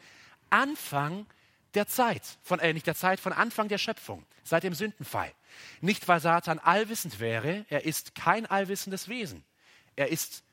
Anfang 0.50 1.26
der 1.74 1.88
Zeit, 1.88 2.22
von, 2.42 2.60
äh, 2.60 2.74
nicht 2.74 2.88
der 2.88 2.96
Zeit, 2.96 3.20
von 3.20 3.34
Anfang 3.34 3.68
der 3.68 3.78
Schöpfung, 3.78 4.26
seit 4.44 4.64
dem 4.64 4.74
Sündenfall. 4.74 5.32
Nicht, 5.82 6.08
weil 6.08 6.20
Satan 6.20 6.60
allwissend 6.60 7.20
wäre, 7.20 7.66
er 7.70 7.86
ist 7.86 8.16
kein 8.16 8.46
allwissendes 8.46 9.08
Wesen. 9.08 9.44
Er 9.96 10.10
ist 10.10 10.44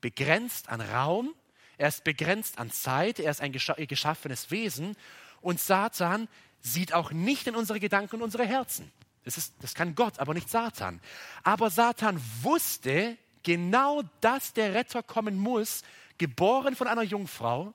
begrenzt 0.00 0.68
an 0.68 0.80
Raum, 0.80 1.34
er 1.76 1.88
ist 1.88 2.04
begrenzt 2.04 2.58
an 2.58 2.70
Zeit, 2.70 3.18
er 3.18 3.30
ist 3.30 3.40
ein 3.40 3.52
geschaffenes 3.52 4.50
Wesen 4.50 4.96
und 5.40 5.60
Satan 5.60 6.28
sieht 6.60 6.92
auch 6.92 7.10
nicht 7.10 7.46
in 7.46 7.56
unsere 7.56 7.80
Gedanken 7.80 8.16
und 8.16 8.22
unsere 8.22 8.44
Herzen. 8.44 8.90
Das, 9.24 9.36
ist, 9.36 9.54
das 9.60 9.74
kann 9.74 9.94
Gott, 9.94 10.18
aber 10.18 10.34
nicht 10.34 10.48
Satan. 10.48 11.00
Aber 11.42 11.70
Satan 11.70 12.20
wusste 12.42 13.16
genau, 13.42 14.02
dass 14.20 14.52
der 14.52 14.74
Retter 14.74 15.02
kommen 15.02 15.38
muss, 15.38 15.82
geboren 16.18 16.76
von 16.76 16.88
einer 16.88 17.02
Jungfrau, 17.02 17.74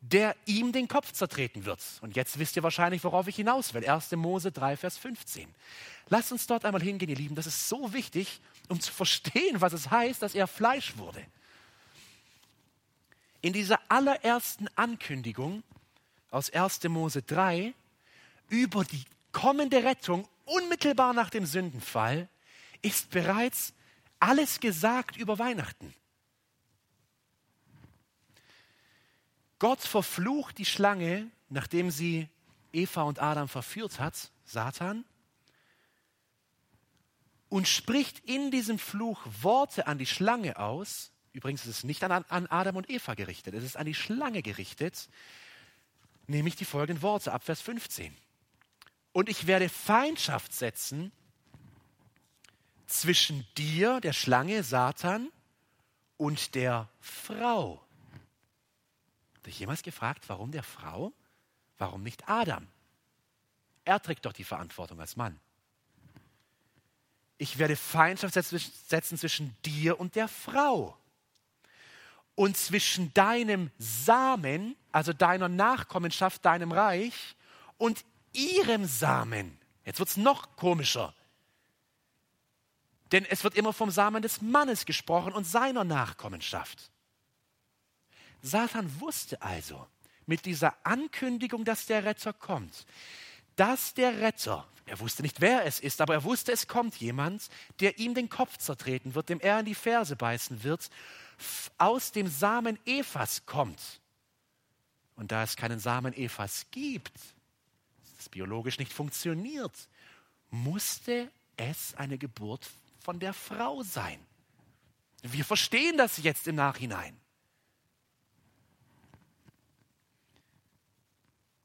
der 0.00 0.36
ihm 0.46 0.72
den 0.72 0.88
Kopf 0.88 1.12
zertreten 1.12 1.64
wird. 1.64 1.80
Und 2.00 2.16
jetzt 2.16 2.38
wisst 2.38 2.56
ihr 2.56 2.62
wahrscheinlich, 2.62 3.02
worauf 3.04 3.26
ich 3.26 3.36
hinaus 3.36 3.74
will. 3.74 3.88
1. 3.88 4.12
Mose 4.12 4.52
3, 4.52 4.76
Vers 4.76 4.98
15. 4.98 5.48
Lasst 6.08 6.32
uns 6.32 6.46
dort 6.46 6.64
einmal 6.64 6.82
hingehen, 6.82 7.08
ihr 7.08 7.16
Lieben. 7.16 7.34
Das 7.34 7.46
ist 7.46 7.68
so 7.68 7.92
wichtig, 7.92 8.40
um 8.68 8.80
zu 8.80 8.92
verstehen, 8.92 9.60
was 9.60 9.72
es 9.72 9.90
heißt, 9.90 10.22
dass 10.22 10.34
er 10.34 10.46
Fleisch 10.46 10.96
wurde. 10.96 11.22
In 13.40 13.52
dieser 13.52 13.80
allerersten 13.88 14.68
Ankündigung 14.76 15.62
aus 16.30 16.50
1. 16.50 16.84
Mose 16.84 17.22
3 17.22 17.74
über 18.48 18.84
die 18.84 19.04
kommende 19.32 19.82
Rettung 19.82 20.28
unmittelbar 20.46 21.12
nach 21.12 21.30
dem 21.30 21.44
Sündenfall 21.44 22.28
ist 22.82 23.10
bereits 23.10 23.74
alles 24.18 24.60
gesagt 24.60 25.16
über 25.16 25.38
Weihnachten. 25.38 25.94
Gott 29.58 29.80
verflucht 29.80 30.58
die 30.58 30.64
Schlange, 30.64 31.30
nachdem 31.48 31.90
sie 31.90 32.28
Eva 32.72 33.02
und 33.02 33.20
Adam 33.20 33.48
verführt 33.48 34.00
hat, 34.00 34.30
Satan, 34.44 35.04
und 37.48 37.68
spricht 37.68 38.18
in 38.20 38.50
diesem 38.50 38.78
Fluch 38.78 39.20
Worte 39.40 39.86
an 39.86 39.98
die 39.98 40.06
Schlange 40.06 40.58
aus. 40.58 41.12
Übrigens 41.32 41.62
ist 41.62 41.78
es 41.78 41.84
nicht 41.84 42.02
an, 42.04 42.24
an 42.28 42.46
Adam 42.46 42.76
und 42.76 42.90
Eva 42.90 43.14
gerichtet, 43.14 43.54
es 43.54 43.64
ist 43.64 43.76
an 43.76 43.86
die 43.86 43.94
Schlange 43.94 44.42
gerichtet, 44.42 45.08
nämlich 46.26 46.56
die 46.56 46.64
folgenden 46.64 47.02
Worte 47.02 47.32
ab 47.32 47.44
Vers 47.44 47.60
15. 47.60 48.16
Und 49.16 49.30
ich 49.30 49.46
werde 49.46 49.70
Feindschaft 49.70 50.52
setzen 50.52 51.10
zwischen 52.86 53.46
dir, 53.56 53.98
der 54.02 54.12
Schlange, 54.12 54.62
Satan, 54.62 55.32
und 56.18 56.54
der 56.54 56.90
Frau, 57.00 57.82
Habt 59.36 59.46
ihr 59.46 59.52
jemals 59.54 59.82
gefragt, 59.82 60.24
warum 60.26 60.52
der 60.52 60.62
Frau? 60.62 61.14
Warum 61.78 62.02
nicht 62.02 62.28
Adam? 62.28 62.66
Er 63.86 64.02
trägt 64.02 64.26
doch 64.26 64.34
die 64.34 64.44
Verantwortung 64.44 65.00
als 65.00 65.16
Mann. 65.16 65.40
Ich 67.38 67.56
werde 67.56 67.74
Feindschaft 67.74 68.34
setzen 68.34 69.16
zwischen 69.16 69.56
dir 69.64 69.98
und 69.98 70.14
der 70.14 70.28
Frau. 70.28 70.94
Und 72.34 72.58
zwischen 72.58 73.14
deinem 73.14 73.70
Samen, 73.78 74.76
also 74.92 75.14
deiner 75.14 75.48
Nachkommenschaft, 75.48 76.44
deinem 76.44 76.70
Reich, 76.70 77.34
und 77.78 78.04
ihrem 78.36 78.84
Samen. 78.84 79.58
Jetzt 79.84 79.98
wird 79.98 80.08
es 80.08 80.16
noch 80.16 80.56
komischer. 80.56 81.14
Denn 83.12 83.24
es 83.24 83.44
wird 83.44 83.54
immer 83.54 83.72
vom 83.72 83.90
Samen 83.90 84.22
des 84.22 84.42
Mannes 84.42 84.84
gesprochen 84.84 85.32
und 85.32 85.44
seiner 85.44 85.84
Nachkommenschaft. 85.84 86.90
Satan 88.42 89.00
wusste 89.00 89.40
also 89.42 89.86
mit 90.26 90.44
dieser 90.44 90.74
Ankündigung, 90.84 91.64
dass 91.64 91.86
der 91.86 92.04
Retter 92.04 92.32
kommt, 92.32 92.84
dass 93.54 93.94
der 93.94 94.20
Retter, 94.20 94.66
er 94.86 94.98
wusste 95.00 95.22
nicht, 95.22 95.40
wer 95.40 95.64
es 95.64 95.80
ist, 95.80 96.00
aber 96.00 96.14
er 96.14 96.24
wusste, 96.24 96.52
es 96.52 96.66
kommt 96.66 96.96
jemand, 96.96 97.48
der 97.80 97.98
ihm 97.98 98.14
den 98.14 98.28
Kopf 98.28 98.56
zertreten 98.58 99.14
wird, 99.14 99.28
dem 99.28 99.40
er 99.40 99.60
in 99.60 99.66
die 99.66 99.74
Ferse 99.74 100.16
beißen 100.16 100.64
wird, 100.64 100.90
aus 101.78 102.12
dem 102.12 102.26
Samen 102.28 102.78
Evas 102.86 103.46
kommt. 103.46 104.00
Und 105.14 105.32
da 105.32 105.42
es 105.42 105.56
keinen 105.56 105.78
Samen 105.78 106.12
Evas 106.12 106.66
gibt, 106.70 107.12
das 108.26 108.30
biologisch 108.30 108.78
nicht 108.78 108.92
funktioniert, 108.92 109.88
musste 110.50 111.30
es 111.56 111.94
eine 111.94 112.18
Geburt 112.18 112.68
von 113.00 113.20
der 113.20 113.32
Frau 113.32 113.82
sein. 113.82 114.18
Wir 115.22 115.44
verstehen 115.44 115.96
das 115.96 116.18
jetzt 116.18 116.48
im 116.48 116.56
Nachhinein. 116.56 117.16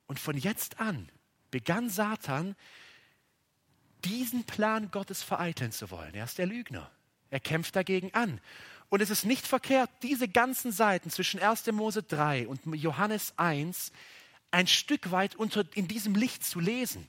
Und 0.05 0.19
von 0.19 0.37
jetzt 0.37 0.79
an 0.79 1.09
begann 1.49 1.89
Satan, 1.89 2.55
diesen 4.05 4.43
Plan 4.43 4.91
Gottes 4.91 5.23
vereiteln 5.23 5.71
zu 5.71 5.89
wollen. 5.89 6.13
Er 6.13 6.25
ist 6.25 6.37
der 6.37 6.45
Lügner. 6.45 6.91
Er 7.29 7.39
kämpft 7.39 7.75
dagegen 7.75 8.13
an. 8.13 8.39
Und 8.89 9.01
es 9.01 9.09
ist 9.09 9.25
nicht 9.25 9.47
verkehrt, 9.47 9.89
diese 10.03 10.27
ganzen 10.27 10.71
Seiten 10.71 11.09
zwischen 11.09 11.39
1. 11.39 11.71
Mose 11.71 12.03
3 12.03 12.47
und 12.47 12.61
Johannes 12.75 13.33
1 13.37 13.91
ein 14.51 14.67
Stück 14.67 15.11
weit 15.11 15.35
unter, 15.35 15.65
in 15.73 15.87
diesem 15.87 16.15
Licht 16.15 16.43
zu 16.43 16.59
lesen. 16.59 17.07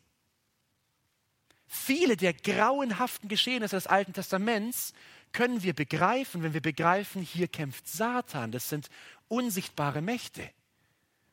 Viele 1.67 2.17
der 2.17 2.35
grauenhaften 2.35 3.29
Geschehnisse 3.29 3.77
des 3.77 3.87
Alten 3.87 4.13
Testaments 4.13 4.93
können 5.33 5.63
wir 5.63 5.75
begreifen, 5.75 6.43
wenn 6.43 6.55
wir 6.55 6.61
begreifen, 6.61 7.23
hier 7.23 7.49
kämpft 7.49 7.89
Satan. 7.89 8.53
Das 8.53 8.69
sind 8.69 8.89
unsichtbare 9.29 10.03
Mächte. 10.03 10.49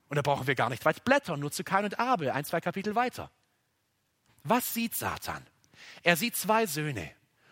Und 0.07 0.15
da 0.15 0.21
brauchen 0.21 0.47
wir 0.47 0.55
gar 0.55 0.69
nicht 0.69 0.85
weit 0.85 1.03
blättern, 1.03 1.39
nur 1.39 1.51
zu 1.51 1.63
Kain 1.63 1.85
und 1.85 1.99
Abel, 1.99 2.31
ein, 2.31 2.45
zwei 2.45 2.61
Kapitel 2.61 2.95
weiter. 2.95 3.29
Was 4.43 4.73
sieht 4.73 4.95
Satan? 4.95 5.45
Er 6.03 6.15
sieht 6.15 6.35
zwei 6.35 6.65
Söhne. 6.65 7.11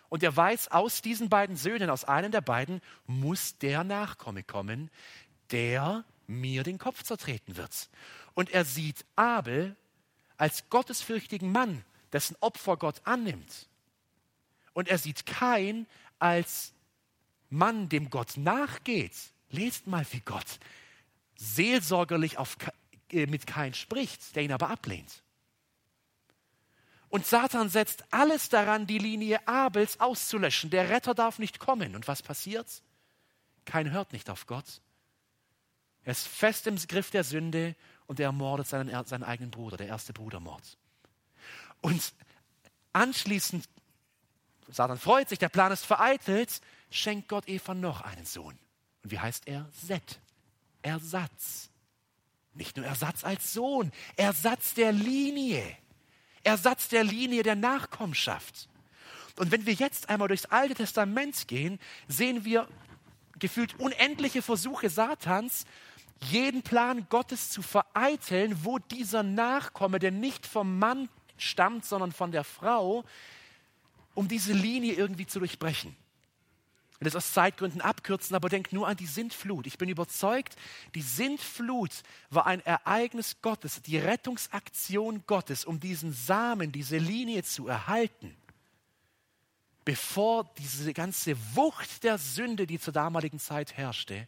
Und 0.10 0.24
er 0.24 0.36
weiß, 0.36 0.70
aus 0.70 1.02
diesen 1.02 1.30
beiden 1.30 1.58
Söhnen, 1.58 1.90
aus 1.90 2.06
einem 2.06 2.32
der 2.32 2.42
beiden, 2.42 2.82
muss 3.06 3.58
der 3.58 3.84
Nachkomme 3.84 4.44
kommen, 4.44 4.90
der 5.52 6.06
mir 6.28 6.64
den 6.64 6.78
Kopf 6.78 7.04
zertreten 7.04 7.58
wird. 7.58 7.90
Und 8.38 8.52
er 8.52 8.66
sieht 8.66 9.04
Abel 9.16 9.76
als 10.38 10.70
gottesfürchtigen 10.70 11.52
Mann, 11.52 11.84
dessen 12.14 12.36
Opfer 12.40 12.78
Gott 12.78 13.02
annimmt. 13.04 13.68
Und 14.74 14.90
er 14.90 15.00
sieht 15.00 15.26
Kain 15.26 15.88
als 16.20 16.72
Mann, 17.50 17.90
dem 17.90 18.12
Gott 18.12 18.38
nachgeht. 18.38 19.16
Lest 19.50 19.88
mal, 19.88 20.06
wie 20.12 20.20
Gott 20.20 20.60
seelsorgerlich 21.36 22.38
auf, 22.38 22.58
äh, 23.12 23.26
mit 23.26 23.48
Kain 23.48 23.74
spricht, 23.74 24.36
der 24.36 24.44
ihn 24.44 24.52
aber 24.52 24.70
ablehnt. 24.70 25.24
Und 27.10 27.26
Satan 27.26 27.70
setzt 27.70 28.04
alles 28.14 28.50
daran, 28.50 28.86
die 28.86 29.00
Linie 29.00 29.48
Abels 29.48 30.00
auszulöschen. 30.00 30.70
Der 30.70 30.92
Retter 30.92 31.16
darf 31.16 31.40
nicht 31.40 31.58
kommen. 31.58 31.96
Und 31.96 32.08
was 32.08 32.22
passiert? 32.22 32.84
Kein 33.66 33.90
hört 33.90 34.14
nicht 34.14 34.30
auf 34.30 34.46
Gott. 34.46 34.80
Er 36.04 36.12
ist 36.12 36.28
fest 36.28 36.68
im 36.68 36.76
Griff 36.76 37.10
der 37.10 37.24
Sünde 37.24 37.76
und 38.08 38.20
er 38.20 38.28
ermordet 38.28 38.68
seinen, 38.68 39.06
seinen 39.06 39.24
eigenen 39.24 39.52
Bruder, 39.52 39.78
der 39.78 39.88
erste 39.88 40.14
Brudermord. 40.14 40.78
Und 41.82 42.14
anschließend, 42.94 43.68
Satan 44.70 44.98
freut 44.98 45.30
sich, 45.30 45.40
der 45.40 45.50
Plan 45.50 45.72
ist 45.72 45.86
vereitelt, 45.86 46.62
schenkt 46.90 47.28
Gott 47.28 47.48
Eva 47.48 47.74
noch 47.74 48.02
einen 48.02 48.26
Sohn. 48.26 48.58
Und 49.04 49.12
wie 49.12 49.20
heißt 49.20 49.48
er? 49.48 49.70
Set. 49.72 50.20
Ersatz. 50.82 51.70
Nicht 52.54 52.76
nur 52.76 52.86
Ersatz 52.86 53.24
als 53.24 53.54
Sohn, 53.54 53.92
Ersatz 54.16 54.74
der 54.74 54.92
Linie. 54.92 55.64
Ersatz 56.44 56.88
der 56.88 57.04
Linie 57.04 57.44
der 57.44 57.56
Nachkommenschaft. 57.56 58.68
Und 59.38 59.52
wenn 59.52 59.66
wir 59.66 59.74
jetzt 59.74 60.10
einmal 60.10 60.28
durchs 60.28 60.46
Alte 60.46 60.74
Testament 60.74 61.48
gehen, 61.48 61.80
sehen 62.08 62.46
wir 62.46 62.68
gefühlt 63.38 63.80
unendliche 63.80 64.42
Versuche 64.42 64.90
Satans, 64.90 65.66
jeden 66.24 66.62
Plan 66.62 67.08
Gottes 67.10 67.50
zu 67.50 67.62
vereiteln, 67.62 68.64
wo 68.64 68.80
dieser 68.80 69.24
Nachkomme, 69.24 70.00
der 70.00 70.12
nicht 70.12 70.46
vom 70.46 70.80
Mann 70.80 71.10
stammt, 71.38 71.86
sondern 71.86 72.12
von 72.12 72.32
der 72.32 72.44
Frau, 72.44 73.04
um 74.16 74.28
diese 74.28 74.54
Linie 74.54 74.94
irgendwie 74.94 75.28
zu 75.28 75.40
durchbrechen. 75.40 75.96
Ich 76.94 77.02
will 77.02 77.06
das 77.06 77.16
aus 77.16 77.34
Zeitgründen 77.34 77.80
abkürzen, 77.80 78.36
aber 78.36 78.50
denkt 78.50 78.74
nur 78.74 78.88
an 78.88 78.98
die 78.98 79.06
Sintflut. 79.06 79.68
Ich 79.68 79.78
bin 79.78 79.88
überzeugt, 79.88 80.56
die 80.96 81.04
Sintflut 81.04 81.92
war 82.32 82.48
ein 82.48 82.60
Ereignis 82.62 83.40
Gottes, 83.44 83.84
die 83.84 84.00
Rettungsaktion 84.00 85.24
Gottes, 85.28 85.64
um 85.64 85.80
diesen 85.80 86.12
Samen, 86.12 86.72
diese 86.72 86.98
Linie 86.98 87.44
zu 87.44 87.68
erhalten, 87.68 88.36
bevor 89.86 90.52
diese 90.58 90.92
ganze 90.94 91.38
Wucht 91.56 92.04
der 92.04 92.18
Sünde, 92.18 92.66
die 92.66 92.80
zur 92.80 92.94
damaligen 92.94 93.38
Zeit 93.38 93.78
herrschte, 93.78 94.28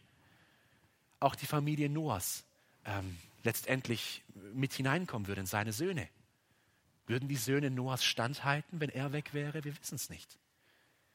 auch 1.20 1.34
die 1.34 1.46
Familie 1.46 1.88
Noahs 1.88 2.44
ähm, 2.84 3.16
letztendlich 3.42 4.22
mit 4.54 4.72
hineinkommen 4.72 5.28
würde 5.28 5.42
in 5.42 5.46
seine 5.46 5.72
Söhne. 5.72 6.08
Würden 7.06 7.28
die 7.28 7.36
Söhne 7.36 7.70
Noahs 7.70 8.04
standhalten, 8.04 8.80
wenn 8.80 8.90
er 8.90 9.12
weg 9.12 9.34
wäre? 9.34 9.64
Wir 9.64 9.76
wissen 9.78 9.96
es 9.96 10.10
nicht. 10.10 10.38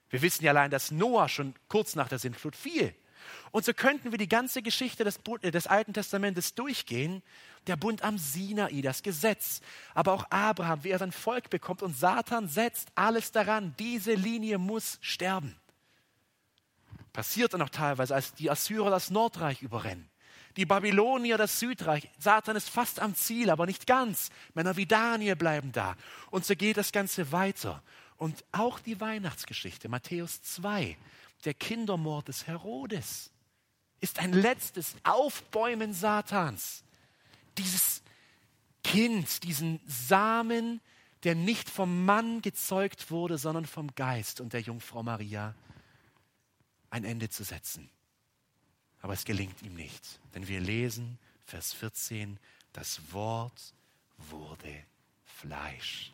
Wir 0.09 0.21
wissen 0.21 0.43
ja 0.43 0.51
allein, 0.51 0.71
dass 0.71 0.91
Noah 0.91 1.29
schon 1.29 1.55
kurz 1.67 1.95
nach 1.95 2.07
der 2.07 2.19
Sintflut 2.19 2.55
fiel. 2.55 2.93
Und 3.51 3.65
so 3.65 3.73
könnten 3.73 4.11
wir 4.11 4.17
die 4.17 4.27
ganze 4.27 4.61
Geschichte 4.61 5.03
des, 5.03 5.19
äh, 5.41 5.51
des, 5.51 5.67
Alten 5.67 5.93
Testamentes 5.93 6.53
durchgehen. 6.53 7.23
Der 7.67 7.75
Bund 7.75 8.03
am 8.03 8.19
Sinai, 8.19 8.81
das 8.81 9.01
Gesetz, 9.01 9.61
aber 9.95 10.13
auch 10.13 10.29
Abraham, 10.29 10.83
wie 10.83 10.89
er 10.89 10.99
sein 10.99 11.11
Volk 11.11 11.49
bekommt. 11.49 11.81
Und 11.81 11.97
Satan 11.97 12.47
setzt 12.47 12.89
alles 12.93 13.31
daran, 13.31 13.73
diese 13.79 14.13
Linie 14.13 14.59
muss 14.59 14.99
sterben. 15.01 15.55
Passiert 17.15 17.53
dann 17.53 17.61
auch 17.61 17.69
teilweise, 17.69 18.13
als 18.13 18.33
die 18.33 18.51
Assyrer 18.51 18.89
das 18.89 19.09
Nordreich 19.09 19.61
überrennen. 19.61 20.09
Die 20.57 20.65
Babylonier 20.65 21.37
das 21.37 21.61
Südreich. 21.61 22.09
Satan 22.19 22.57
ist 22.57 22.69
fast 22.69 22.99
am 22.99 23.15
Ziel, 23.15 23.49
aber 23.49 23.65
nicht 23.65 23.87
ganz. 23.87 24.31
Männer 24.53 24.75
wie 24.75 24.85
Daniel 24.85 25.37
bleiben 25.37 25.71
da. 25.71 25.95
Und 26.29 26.45
so 26.45 26.57
geht 26.57 26.75
das 26.75 26.91
Ganze 26.91 27.31
weiter. 27.31 27.81
Und 28.17 28.43
auch 28.51 28.79
die 28.79 28.99
Weihnachtsgeschichte, 28.99 29.87
Matthäus 29.87 30.41
2, 30.41 30.97
der 31.45 31.53
Kindermord 31.53 32.27
des 32.27 32.47
Herodes, 32.47 33.31
ist 34.01 34.19
ein 34.19 34.33
letztes 34.33 34.97
Aufbäumen 35.03 35.93
Satans. 35.93 36.83
Dieses 37.57 38.01
Kind, 38.83 39.43
diesen 39.43 39.79
Samen, 39.87 40.81
der 41.23 41.35
nicht 41.35 41.69
vom 41.69 42.03
Mann 42.03 42.41
gezeugt 42.41 43.09
wurde, 43.09 43.37
sondern 43.37 43.65
vom 43.65 43.95
Geist 43.95 44.41
und 44.41 44.51
der 44.51 44.59
Jungfrau 44.59 45.01
Maria, 45.01 45.55
ein 46.95 47.03
Ende 47.03 47.29
zu 47.29 47.43
setzen. 47.43 47.89
Aber 49.01 49.13
es 49.13 49.25
gelingt 49.25 49.61
ihm 49.61 49.75
nicht, 49.75 50.19
denn 50.33 50.47
wir 50.47 50.59
lesen 50.59 51.19
Vers 51.45 51.73
14, 51.73 52.39
das 52.73 53.11
Wort 53.11 53.73
wurde 54.17 54.83
Fleisch 55.23 56.11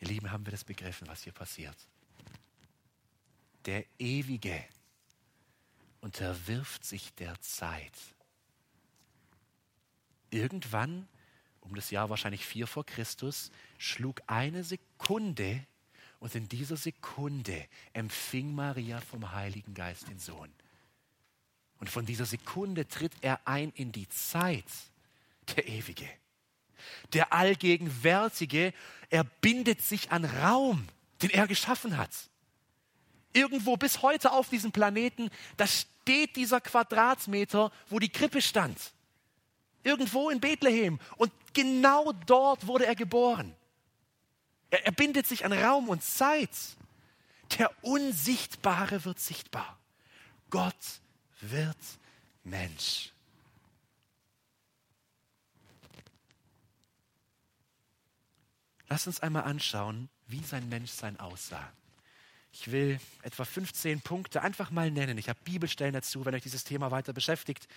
Ihr 0.00 0.08
Lieben, 0.08 0.30
haben 0.30 0.46
wir 0.46 0.52
das 0.52 0.64
begriffen, 0.64 1.08
was 1.08 1.22
hier 1.22 1.32
passiert? 1.32 1.76
Der 3.66 3.84
Ewige 3.98 4.64
unterwirft 6.00 6.84
sich 6.84 7.12
der 7.14 7.40
Zeit. 7.40 7.92
Irgendwann, 10.30 11.08
um 11.68 11.74
das 11.74 11.90
Jahr 11.90 12.10
wahrscheinlich 12.10 12.44
vier 12.44 12.66
vor 12.66 12.84
Christus, 12.84 13.50
schlug 13.78 14.22
eine 14.26 14.64
Sekunde 14.64 15.64
und 16.20 16.34
in 16.34 16.48
dieser 16.48 16.76
Sekunde 16.76 17.66
empfing 17.92 18.54
Maria 18.54 19.00
vom 19.00 19.32
Heiligen 19.32 19.74
Geist 19.74 20.08
den 20.08 20.18
Sohn. 20.18 20.50
Und 21.80 21.88
von 21.90 22.06
dieser 22.06 22.26
Sekunde 22.26 22.88
tritt 22.88 23.12
er 23.20 23.46
ein 23.46 23.70
in 23.76 23.92
die 23.92 24.08
Zeit, 24.08 24.64
der 25.56 25.68
Ewige 25.68 26.08
der 27.12 27.32
Allgegenwärtige, 27.32 28.72
er 29.10 29.24
bindet 29.24 29.82
sich 29.82 30.10
an 30.10 30.24
Raum, 30.24 30.86
den 31.22 31.30
er 31.30 31.46
geschaffen 31.46 31.96
hat. 31.96 32.10
Irgendwo 33.32 33.76
bis 33.76 34.02
heute 34.02 34.32
auf 34.32 34.48
diesem 34.48 34.72
Planeten, 34.72 35.30
da 35.56 35.66
steht 35.66 36.36
dieser 36.36 36.60
Quadratmeter, 36.60 37.70
wo 37.88 37.98
die 37.98 38.08
Krippe 38.08 38.42
stand. 38.42 38.78
Irgendwo 39.82 40.30
in 40.30 40.40
Bethlehem. 40.40 40.98
Und 41.16 41.32
genau 41.52 42.12
dort 42.26 42.66
wurde 42.66 42.86
er 42.86 42.94
geboren. 42.94 43.54
Er, 44.70 44.86
er 44.86 44.92
bindet 44.92 45.26
sich 45.26 45.44
an 45.44 45.52
Raum 45.52 45.88
und 45.88 46.02
Zeit. 46.02 46.50
Der 47.58 47.70
Unsichtbare 47.82 49.04
wird 49.04 49.18
sichtbar. 49.18 49.78
Gott 50.50 50.74
wird 51.40 51.76
Mensch. 52.44 53.12
Lass 58.88 59.06
uns 59.06 59.20
einmal 59.20 59.44
anschauen, 59.44 60.08
wie 60.28 60.42
sein 60.42 60.68
Menschsein 60.68 61.20
aussah. 61.20 61.72
Ich 62.52 62.70
will 62.72 62.98
etwa 63.22 63.44
15 63.44 64.00
Punkte 64.00 64.42
einfach 64.42 64.70
mal 64.70 64.90
nennen. 64.90 65.18
Ich 65.18 65.28
habe 65.28 65.38
Bibelstellen 65.44 65.92
dazu. 65.92 66.24
Wenn 66.24 66.34
euch 66.34 66.42
dieses 66.42 66.64
Thema 66.64 66.90
weiter 66.90 67.12
beschäftigt, 67.12 67.68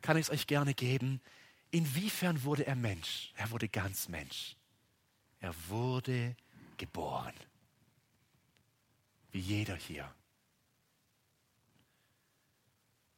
kann 0.00 0.16
ich 0.16 0.26
es 0.26 0.30
euch 0.30 0.46
gerne 0.46 0.74
geben. 0.74 1.20
Inwiefern 1.74 2.44
wurde 2.44 2.68
er 2.68 2.76
Mensch? 2.76 3.32
Er 3.34 3.50
wurde 3.50 3.68
ganz 3.68 4.06
Mensch. 4.06 4.54
Er 5.40 5.52
wurde 5.66 6.36
geboren. 6.76 7.34
Wie 9.32 9.40
jeder 9.40 9.74
hier. 9.74 10.08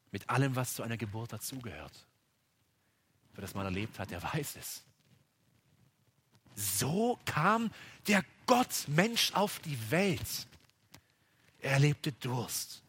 Mit 0.09 0.27
allem, 0.27 0.55
was 0.55 0.73
zu 0.73 0.81
einer 0.81 0.97
Geburt 0.97 1.33
dazugehört. 1.33 2.07
Wer 3.35 3.43
das 3.43 3.53
mal 3.53 3.65
erlebt 3.65 3.99
hat, 3.99 4.09
der 4.09 4.23
weiß 4.23 4.55
es. 4.55 4.83
So 6.55 7.19
kam 7.25 7.71
der 8.07 8.25
Gott 8.47 8.87
Mensch 8.87 9.33
auf 9.33 9.59
die 9.59 9.91
Welt. 9.91 10.47
Er 11.59 11.73
erlebte 11.73 12.11
Durst, 12.11 12.81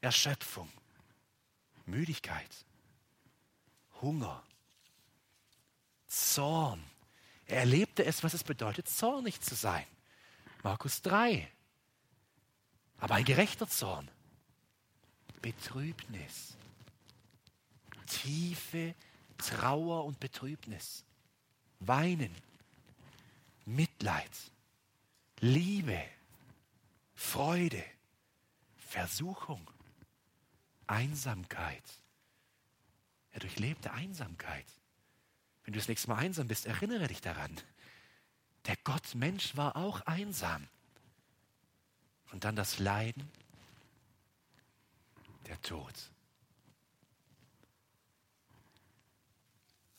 Erschöpfung, 0.00 0.70
Müdigkeit, 1.86 2.54
Hunger, 4.00 4.44
Zorn. 6.10 6.82
Er 7.46 7.58
erlebte 7.58 8.04
es, 8.04 8.22
was 8.22 8.34
es 8.34 8.44
bedeutet, 8.44 8.88
zornig 8.88 9.40
zu 9.40 9.54
sein. 9.54 9.86
Markus 10.62 11.02
3. 11.02 11.50
Aber 12.98 13.14
ein 13.14 13.24
gerechter 13.24 13.68
Zorn. 13.68 14.10
Betrübnis. 15.40 16.56
Tiefe 18.06 18.94
Trauer 19.38 20.04
und 20.04 20.20
Betrübnis. 20.20 21.04
Weinen. 21.78 22.34
Mitleid, 23.64 24.36
Liebe, 25.38 26.02
Freude, 27.14 27.84
Versuchung, 28.76 29.70
Einsamkeit. 30.88 31.84
Er 33.30 33.40
durchlebte 33.40 33.92
Einsamkeit. 33.92 34.66
Wenn 35.70 35.74
du 35.74 35.78
das 35.78 35.86
nächste 35.86 36.08
Mal 36.08 36.16
einsam 36.16 36.48
bist, 36.48 36.66
erinnere 36.66 37.06
dich 37.06 37.20
daran. 37.20 37.56
Der 38.66 38.74
Gott 38.82 39.14
Mensch 39.14 39.56
war 39.56 39.76
auch 39.76 40.00
einsam. 40.00 40.66
Und 42.32 42.42
dann 42.42 42.56
das 42.56 42.80
Leiden, 42.80 43.30
der 45.46 45.62
Tod. 45.62 45.94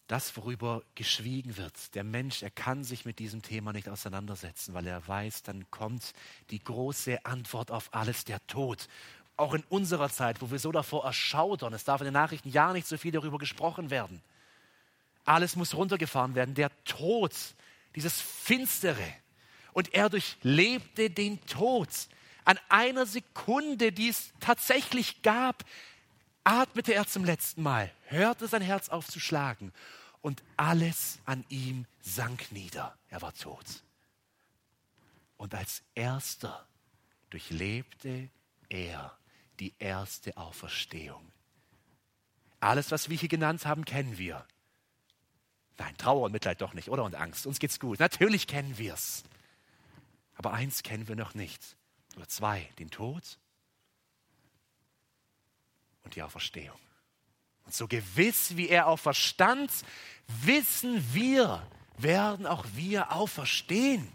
das, 0.08 0.36
worüber 0.36 0.84
geschwiegen 0.96 1.56
wird. 1.56 1.96
Der 1.96 2.04
Mensch, 2.04 2.44
er 2.44 2.52
kann 2.52 2.84
sich 2.84 3.06
mit 3.06 3.18
diesem 3.18 3.42
Thema 3.42 3.72
nicht 3.72 3.88
auseinandersetzen, 3.88 4.74
weil 4.74 4.86
er 4.86 5.08
weiß, 5.08 5.44
dann 5.44 5.72
kommt 5.72 6.12
die 6.50 6.62
große 6.62 7.26
Antwort 7.26 7.72
auf 7.72 7.94
alles, 7.94 8.26
der 8.26 8.46
Tod. 8.48 8.90
Auch 9.38 9.54
in 9.54 9.64
unserer 9.70 10.10
Zeit, 10.10 10.42
wo 10.42 10.52
wir 10.52 10.60
so 10.60 10.74
davor 10.74 11.06
erschaudern, 11.06 11.72
es 11.74 11.86
darf 11.86 12.02
in 12.02 12.06
den 12.06 12.14
Nachrichten 12.14 12.50
ja 12.50 12.74
nicht 12.74 12.88
so 12.88 12.98
viel 12.98 13.14
darüber 13.14 13.38
gesprochen 13.38 13.90
werden. 13.90 14.22
Alles 15.32 15.56
muss 15.56 15.74
runtergefahren 15.74 16.36
werden. 16.36 16.56
Der 16.56 16.72
Tod, 16.84 17.34
dieses 17.96 18.20
Finstere. 18.20 19.08
Und 19.72 19.94
er 19.94 20.10
durchlebte 20.10 21.10
den 21.10 21.40
Tod. 21.46 21.88
An 22.44 22.60
einer 22.68 23.06
Sekunde, 23.06 23.94
die 23.94 24.10
es 24.10 24.34
tatsächlich 24.42 25.22
gab, 25.22 25.64
atmete 26.44 26.94
er 26.94 27.08
zum 27.08 27.24
letzten 27.24 27.64
Mal, 27.64 27.90
hörte 28.08 28.46
sein 28.50 28.62
Herz 28.62 28.90
auf 28.90 29.08
zu 29.08 29.22
schlagen 29.22 29.72
und 30.20 30.44
alles 30.58 31.20
an 31.24 31.46
ihm 31.48 31.86
sank 32.02 32.52
nieder. 32.52 32.98
Er 33.10 33.22
war 33.22 33.34
tot. 33.34 33.66
Und 35.38 35.56
als 35.56 35.82
erster 35.96 36.68
durchlebte 37.30 38.28
er 38.68 39.18
die 39.62 39.74
erste 39.80 40.36
Auferstehung. 40.36 41.32
Alles, 42.60 42.92
was 42.92 43.10
wir 43.10 43.18
hier 43.18 43.30
genannt 43.30 43.66
haben, 43.66 43.86
kennen 43.86 44.18
wir. 44.18 44.46
Nein, 45.78 45.98
Trauer 45.98 46.26
und 46.26 46.32
Mitleid 46.32 46.62
doch 46.62 46.74
nicht, 46.74 46.90
oder? 46.90 47.04
Und 47.04 47.16
Angst. 47.16 47.48
Uns 47.48 47.60
geht's 47.60 47.80
gut. 47.80 48.00
Natürlich 48.00 48.48
kennen 48.48 48.78
wir 48.78 48.94
es. 48.94 49.24
Aber 50.36 50.54
eins 50.54 50.84
kennen 50.84 51.08
wir 51.08 51.16
noch 51.16 51.34
nicht. 51.34 51.76
Oder 52.16 52.28
zwei, 52.28 52.70
den 52.80 52.90
Tod 52.90 53.38
und 56.04 56.16
die 56.16 56.24
Auferstehung. 56.24 56.80
Und 57.66 57.74
so 57.74 57.88
gewiss 57.88 58.58
wie 58.58 58.70
er 58.70 58.88
auferstand, 58.88 59.72
wissen 60.28 61.14
wir, 61.14 61.66
werden 61.98 62.46
auch 62.46 62.66
wir 62.74 63.12
auferstehen. 63.12 64.12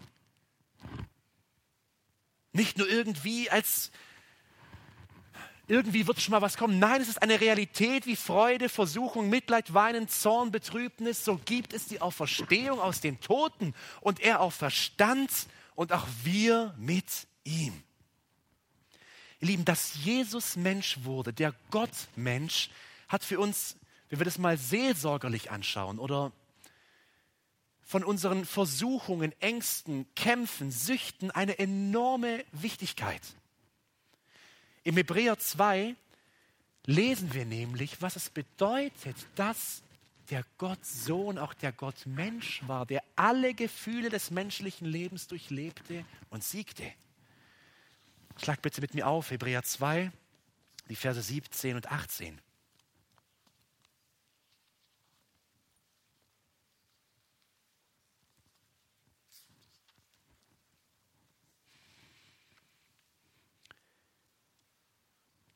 Nicht 2.52 2.78
nur 2.78 2.88
irgendwie 2.88 3.50
als 3.50 3.90
irgendwie 5.68 6.06
wird 6.06 6.20
schon 6.20 6.32
mal 6.32 6.42
was 6.42 6.56
kommen. 6.56 6.78
Nein, 6.78 7.00
es 7.00 7.08
ist 7.08 7.22
eine 7.22 7.40
Realität 7.40 8.06
wie 8.06 8.16
Freude, 8.16 8.68
Versuchung, 8.68 9.28
Mitleid, 9.28 9.74
Weinen, 9.74 10.08
Zorn, 10.08 10.52
Betrübnis. 10.52 11.24
So 11.24 11.40
gibt 11.44 11.72
es 11.72 11.86
die 11.86 12.00
Auferstehung 12.00 12.80
aus 12.80 13.00
den 13.00 13.20
Toten 13.20 13.74
und 14.00 14.20
er 14.20 14.40
auferstand 14.40 15.30
und 15.74 15.92
auch 15.92 16.06
wir 16.22 16.74
mit 16.78 17.26
ihm. 17.44 17.82
Ihr 19.40 19.48
Lieben, 19.48 19.64
dass 19.64 20.04
Jesus 20.04 20.56
Mensch 20.56 20.98
wurde, 21.02 21.32
der 21.32 21.54
Gott 21.70 21.90
Mensch, 22.14 22.70
hat 23.08 23.24
für 23.24 23.38
uns, 23.38 23.76
wenn 24.08 24.20
wir 24.20 24.24
das 24.24 24.38
mal 24.38 24.56
seelsorgerlich 24.56 25.50
anschauen 25.50 25.98
oder 25.98 26.32
von 27.82 28.02
unseren 28.02 28.44
Versuchungen, 28.44 29.32
Ängsten, 29.40 30.06
Kämpfen, 30.14 30.70
Süchten 30.70 31.30
eine 31.30 31.58
enorme 31.58 32.44
Wichtigkeit. 32.52 33.22
Im 34.86 34.94
Hebräer 34.94 35.36
2 35.36 35.96
lesen 36.84 37.34
wir 37.34 37.44
nämlich, 37.44 38.00
was 38.02 38.14
es 38.14 38.30
bedeutet, 38.30 39.16
dass 39.34 39.82
der 40.30 40.44
Gott 40.58 40.86
Sohn 40.86 41.38
auch 41.38 41.54
der 41.54 41.72
Gott 41.72 42.06
Mensch 42.06 42.62
war, 42.68 42.86
der 42.86 43.02
alle 43.16 43.52
Gefühle 43.52 44.10
des 44.10 44.30
menschlichen 44.30 44.86
Lebens 44.86 45.26
durchlebte 45.26 46.04
und 46.30 46.44
siegte. 46.44 46.84
Schlag 48.40 48.62
bitte 48.62 48.80
mit 48.80 48.94
mir 48.94 49.08
auf, 49.08 49.32
Hebräer 49.32 49.64
2, 49.64 50.12
die 50.88 50.94
Verse 50.94 51.20
17 51.20 51.74
und 51.74 51.90
18. 51.90 52.40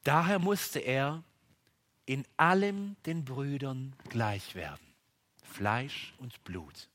Daher 0.05 0.39
musste 0.39 0.79
er 0.79 1.23
in 2.07 2.27
allem 2.37 2.97
den 3.07 3.25
Brüdern 3.25 3.95
gleich 4.09 4.55
werden, 4.55 4.85
Fleisch 5.43 6.15
und 6.19 6.43
Blut, 6.45 6.89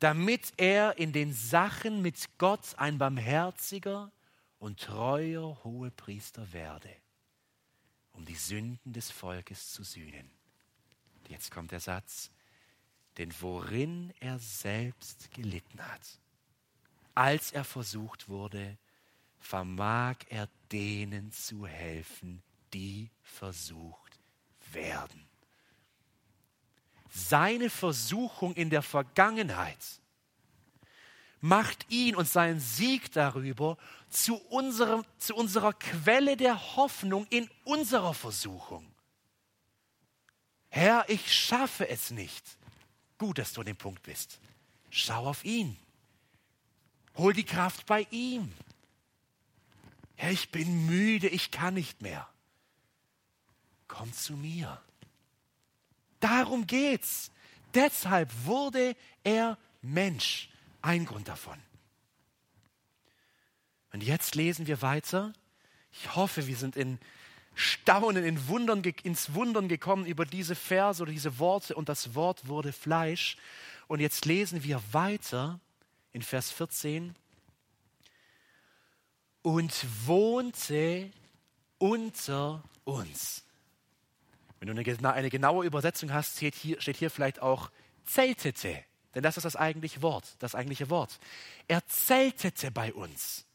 damit 0.00 0.52
er 0.56 0.98
in 0.98 1.12
den 1.12 1.32
Sachen 1.32 2.02
mit 2.02 2.38
Gott 2.38 2.74
ein 2.76 2.98
barmherziger 2.98 4.10
und 4.58 4.80
treuer 4.80 5.62
Hohepriester 5.64 6.52
werde, 6.52 6.94
um 8.12 8.24
die 8.24 8.34
Sünden 8.34 8.92
des 8.92 9.10
Volkes 9.10 9.72
zu 9.72 9.84
sühnen. 9.84 10.30
Jetzt 11.28 11.50
kommt 11.50 11.70
der 11.70 11.80
Satz, 11.80 12.30
denn 13.16 13.32
worin 13.40 14.12
er 14.18 14.38
selbst 14.38 15.32
gelitten 15.32 15.80
hat, 15.80 16.18
als 17.14 17.52
er 17.52 17.64
versucht 17.64 18.28
wurde, 18.28 18.76
vermag 19.40 20.16
er 20.28 20.48
denen 20.70 21.32
zu 21.32 21.66
helfen, 21.66 22.42
die 22.72 23.10
versucht 23.22 24.18
werden. 24.72 25.26
Seine 27.12 27.70
Versuchung 27.70 28.54
in 28.54 28.70
der 28.70 28.82
Vergangenheit 28.82 30.00
macht 31.40 31.90
ihn 31.90 32.14
und 32.14 32.28
seinen 32.28 32.60
Sieg 32.60 33.10
darüber 33.12 33.78
zu, 34.08 34.36
unserem, 34.36 35.04
zu 35.18 35.34
unserer 35.34 35.72
Quelle 35.72 36.36
der 36.36 36.76
Hoffnung 36.76 37.26
in 37.30 37.50
unserer 37.64 38.14
Versuchung. 38.14 38.86
Herr, 40.68 41.08
ich 41.08 41.34
schaffe 41.34 41.88
es 41.88 42.10
nicht. 42.10 42.44
Gut, 43.18 43.38
dass 43.38 43.52
du 43.52 43.60
an 43.60 43.66
dem 43.66 43.76
Punkt 43.76 44.02
bist. 44.02 44.38
Schau 44.90 45.26
auf 45.26 45.44
ihn. 45.44 45.76
Hol 47.16 47.32
die 47.32 47.44
Kraft 47.44 47.86
bei 47.86 48.06
ihm. 48.10 48.52
Herr, 50.20 50.32
ich 50.32 50.50
bin 50.50 50.84
müde, 50.84 51.28
ich 51.28 51.50
kann 51.50 51.72
nicht 51.72 52.02
mehr. 52.02 52.28
Komm 53.88 54.12
zu 54.12 54.34
mir. 54.34 54.78
Darum 56.20 56.66
geht's. 56.66 57.30
Deshalb 57.72 58.30
wurde 58.44 58.96
er 59.24 59.56
Mensch. 59.80 60.50
Ein 60.82 61.06
Grund 61.06 61.26
davon. 61.26 61.58
Und 63.94 64.02
jetzt 64.02 64.34
lesen 64.34 64.66
wir 64.66 64.82
weiter. 64.82 65.32
Ich 65.90 66.14
hoffe, 66.14 66.46
wir 66.46 66.56
sind 66.56 66.76
in 66.76 66.98
Staunen, 67.54 68.22
in 68.22 68.46
Wundern, 68.46 68.82
ins 69.02 69.32
Wundern 69.32 69.68
gekommen 69.68 70.04
über 70.04 70.26
diese 70.26 70.54
Verse 70.54 71.02
oder 71.02 71.12
diese 71.12 71.38
Worte 71.38 71.74
und 71.74 71.88
das 71.88 72.14
Wort 72.14 72.46
wurde 72.46 72.74
Fleisch. 72.74 73.38
Und 73.88 74.00
jetzt 74.00 74.26
lesen 74.26 74.64
wir 74.64 74.82
weiter 74.92 75.60
in 76.12 76.20
Vers 76.20 76.50
14 76.50 77.16
und 79.42 79.86
wohnte 80.06 81.10
unter 81.78 82.62
uns. 82.84 83.44
Wenn 84.58 84.74
du 84.74 84.78
eine, 84.78 85.12
eine 85.12 85.30
genaue 85.30 85.64
Übersetzung 85.64 86.12
hast, 86.12 86.36
steht 86.36 86.54
hier, 86.54 86.80
steht 86.80 86.96
hier 86.96 87.10
vielleicht 87.10 87.40
auch 87.40 87.70
zeltete, 88.04 88.84
denn 89.14 89.22
das 89.22 89.36
ist 89.36 89.44
das 89.44 89.56
eigentliche 89.56 90.02
Wort, 90.02 90.36
das 90.38 90.54
eigentliche 90.54 90.90
Wort. 90.90 91.18
Er 91.66 91.86
zeltete 91.86 92.70
bei 92.70 92.92
uns. 92.92 93.46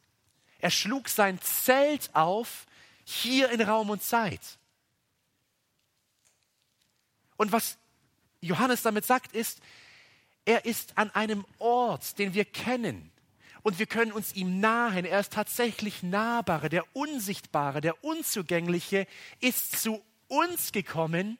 Er 0.60 0.72
schlug 0.72 1.10
sein 1.10 1.40
Zelt 1.42 2.10
auf 2.14 2.66
hier 3.04 3.52
in 3.52 3.62
Raum 3.62 3.92
und 3.92 4.02
Zeit. 4.02 4.42
Und 7.38 7.52
was 7.52 7.78
Johannes 8.42 8.82
damit 8.82 9.06
sagt, 9.06 9.34
ist, 9.34 9.60
er 10.46 10.66
ist 10.66 10.98
an 10.98 11.12
einem 11.12 11.46
Ort, 11.60 12.18
den 12.18 12.34
wir 12.34 12.46
kennen, 12.46 13.12
und 13.66 13.80
wir 13.80 13.88
können 13.88 14.12
uns 14.12 14.36
ihm 14.36 14.60
nahen. 14.60 15.06
Er 15.06 15.20
ist 15.20 15.34
tatsächlich 15.34 16.04
nahbare, 16.04 16.70
der 16.70 16.86
Unsichtbare, 16.96 17.82
der 17.82 18.04
Unzugängliche 18.04 19.08
ist 19.40 19.82
zu 19.82 20.04
uns 20.28 20.72
gekommen, 20.72 21.40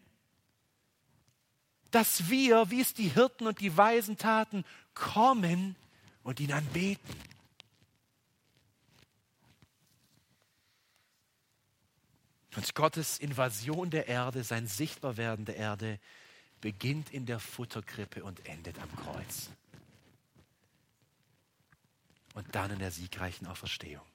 dass 1.92 2.28
wir, 2.28 2.72
wie 2.72 2.82
es 2.82 2.96
die 2.96 3.10
Hirten 3.10 3.46
und 3.46 3.60
die 3.60 3.78
Weisen 3.78 4.18
taten, 4.18 4.66
kommen 4.96 5.76
und 6.24 6.40
ihn 6.40 6.52
anbeten. 6.52 7.16
Und 12.56 12.74
Gottes 12.74 13.20
Invasion 13.20 13.92
der 13.92 14.08
Erde, 14.08 14.44
sein 14.44 14.66
Sichtbarwerden 14.66 15.46
der 15.46 15.58
Erde, 15.58 16.00
beginnt 16.60 17.12
in 17.14 17.28
der 17.28 17.40
Futterkrippe 17.40 18.24
und 18.24 18.48
endet 18.48 18.80
am 18.80 18.90
Kreuz 18.96 19.52
und 22.36 22.54
dann 22.54 22.70
in 22.70 22.80
der 22.80 22.92
siegreichen 22.92 23.48
Auferstehung. 23.48 24.06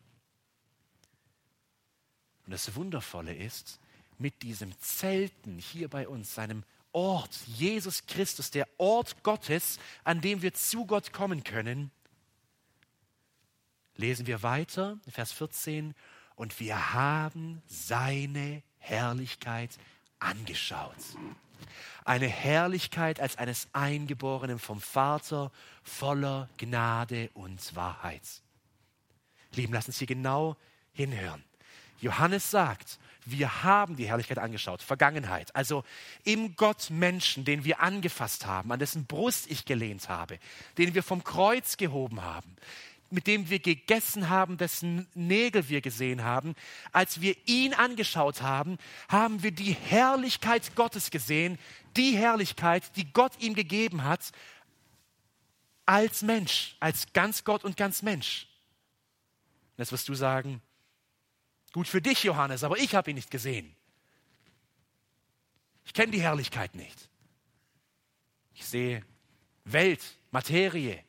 Und 2.45 2.53
das 2.53 2.75
Wundervolle 2.77 3.35
ist, 3.35 3.81
mit 4.18 4.43
diesem 4.43 4.79
Zelten 4.81 5.59
hier 5.59 5.89
bei 5.89 6.07
uns, 6.07 6.35
seinem 6.35 6.62
Ort, 6.93 7.35
Jesus 7.47 8.07
Christus, 8.07 8.51
der 8.51 8.68
Ort 8.79 9.23
Gottes, 9.23 9.79
an 10.05 10.21
dem 10.21 10.43
wir 10.43 10.53
zu 10.53 10.87
Gott 10.87 11.12
kommen 11.12 11.45
können, 11.45 11.91
lesen 13.97 14.27
wir 14.27 14.43
weiter, 14.43 14.99
Vers 15.09 15.33
14, 15.33 15.95
und 16.35 16.59
wir 16.61 16.93
haben 16.93 17.62
seine 17.66 18.62
Herrlichkeit 18.79 19.79
angeschaut 20.21 20.95
eine 22.05 22.27
Herrlichkeit 22.27 23.21
als 23.21 23.39
eines 23.39 23.68
Eingeborenen 23.73 24.59
vom 24.59 24.81
Vater 24.81 25.53
voller 25.83 26.49
Gnade 26.57 27.31
und 27.35 27.77
Wahrheit. 27.77 28.23
Lieben, 29.53 29.73
lass 29.73 29.87
uns 29.87 29.99
hier 29.99 30.07
genau 30.07 30.57
hinhören. 30.93 31.45
Johannes 32.01 32.51
sagt, 32.51 32.99
wir 33.27 33.62
haben 33.62 33.97
die 33.97 34.09
Herrlichkeit 34.09 34.39
angeschaut, 34.39 34.83
Vergangenheit, 34.83 35.55
also 35.55 35.85
im 36.25 36.57
Gott 36.57 36.89
Menschen, 36.91 37.45
den 37.45 37.64
wir 37.64 37.81
angefasst 37.81 38.47
haben, 38.47 38.73
an 38.73 38.81
dessen 38.81 39.05
Brust 39.05 39.51
ich 39.51 39.64
gelehnt 39.66 40.09
habe, 40.09 40.39
den 40.79 40.95
wir 40.95 41.03
vom 41.03 41.23
Kreuz 41.23 41.77
gehoben 41.77 42.23
haben. 42.23 42.57
Mit 43.11 43.26
dem 43.26 43.50
wir 43.50 43.58
gegessen 43.58 44.28
haben, 44.28 44.56
dessen 44.56 45.08
Nägel 45.14 45.68
wir 45.68 45.80
gesehen 45.80 46.22
haben, 46.22 46.54
als 46.92 47.20
wir 47.20 47.36
ihn 47.46 47.74
angeschaut 47.74 48.42
haben, 48.42 48.78
haben 49.08 49.42
wir 49.42 49.50
die 49.50 49.72
Herrlichkeit 49.72 50.74
Gottes 50.76 51.11
gesehen, 51.11 51.58
die 51.96 52.16
Herrlichkeit, 52.16 52.96
die 52.96 53.12
Gott 53.12 53.32
ihm 53.40 53.54
gegeben 53.54 54.04
hat, 54.04 54.30
als 55.86 56.22
Mensch, 56.22 56.76
als 56.78 57.12
ganz 57.12 57.42
Gott 57.42 57.64
und 57.64 57.76
ganz 57.76 58.02
Mensch. 58.02 58.46
Jetzt 59.76 59.90
wirst 59.90 60.08
du 60.08 60.14
sagen, 60.14 60.62
gut 61.72 61.88
für 61.88 62.00
dich, 62.00 62.22
Johannes, 62.22 62.62
aber 62.62 62.78
ich 62.78 62.94
habe 62.94 63.11
ihn 63.11 63.16
nicht 63.16 63.30
gesehen. 63.30 63.74
Ich 65.84 65.94
kenne 65.94 66.12
die 66.12 66.20
Herrlichkeit 66.20 66.76
nicht. 66.76 67.08
Ich 68.54 68.64
sehe 68.66 69.04
Welt, 69.64 70.00
Materie, 70.30 71.02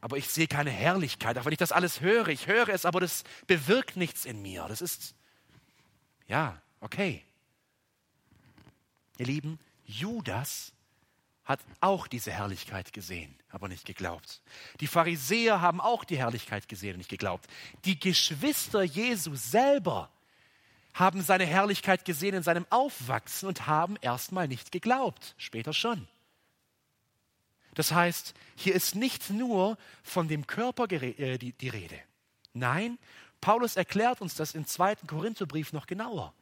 aber 0.00 0.16
ich 0.16 0.28
sehe 0.28 0.46
keine 0.46 0.70
Herrlichkeit. 0.70 1.38
Auch 1.38 1.44
wenn 1.44 1.52
ich 1.52 1.58
das 1.58 1.72
alles 1.72 2.00
höre, 2.00 2.28
ich 2.28 2.46
höre 2.46 2.68
es, 2.68 2.84
aber 2.84 3.00
das 3.00 3.24
bewirkt 3.46 3.96
nichts 3.96 4.24
in 4.24 4.42
mir. 4.42 4.66
Das 4.68 4.80
ist, 4.80 5.14
ja, 6.26 6.60
okay. 6.80 7.24
Ihr 9.18 9.26
Lieben, 9.26 9.58
Judas 9.84 10.72
hat 11.44 11.60
auch 11.80 12.06
diese 12.06 12.30
Herrlichkeit 12.30 12.92
gesehen, 12.92 13.34
aber 13.48 13.68
nicht 13.68 13.86
geglaubt. 13.86 14.42
Die 14.80 14.86
Pharisäer 14.86 15.60
haben 15.60 15.80
auch 15.80 16.04
die 16.04 16.18
Herrlichkeit 16.18 16.68
gesehen 16.68 16.92
und 16.92 16.98
nicht 16.98 17.10
geglaubt. 17.10 17.46
Die 17.84 17.98
Geschwister 17.98 18.82
Jesu 18.82 19.34
selber 19.34 20.10
haben 20.92 21.22
seine 21.22 21.46
Herrlichkeit 21.46 22.04
gesehen 22.04 22.34
in 22.34 22.42
seinem 22.42 22.66
Aufwachsen 22.70 23.48
und 23.48 23.66
haben 23.66 23.96
erstmal 24.00 24.46
nicht 24.46 24.72
geglaubt, 24.72 25.34
später 25.38 25.72
schon. 25.72 26.06
Das 27.78 27.92
heißt, 27.92 28.34
hier 28.56 28.74
ist 28.74 28.96
nicht 28.96 29.30
nur 29.30 29.78
von 30.02 30.26
dem 30.26 30.48
Körper 30.48 30.90
äh, 30.90 31.38
die, 31.38 31.68
Rede. 31.68 31.96
Nein, 32.52 32.98
Paulus 33.40 33.76
erklärt 33.76 34.20
uns 34.20 34.34
das 34.34 34.56
im 34.56 34.66
zweiten 34.66 35.06
Korintherbrief 35.06 35.72
noch 35.72 35.86
genauer. 35.86 36.34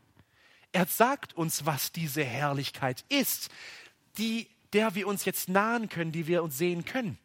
Er 0.73 0.87
sagt 0.87 1.35
uns, 1.35 1.67
was 1.67 1.93
diese 1.93 2.25
Herrlichkeit 2.25 3.05
ist, 3.11 3.51
die, 4.17 4.49
der 4.73 4.95
wir 4.95 5.07
uns 5.07 5.27
jetzt 5.27 5.51
nahen 5.51 5.91
können, 5.91 6.11
die 6.11 6.27
wir 6.27 6.43
uns 6.43 6.57
sehen 6.57 6.87
können. 6.87 7.19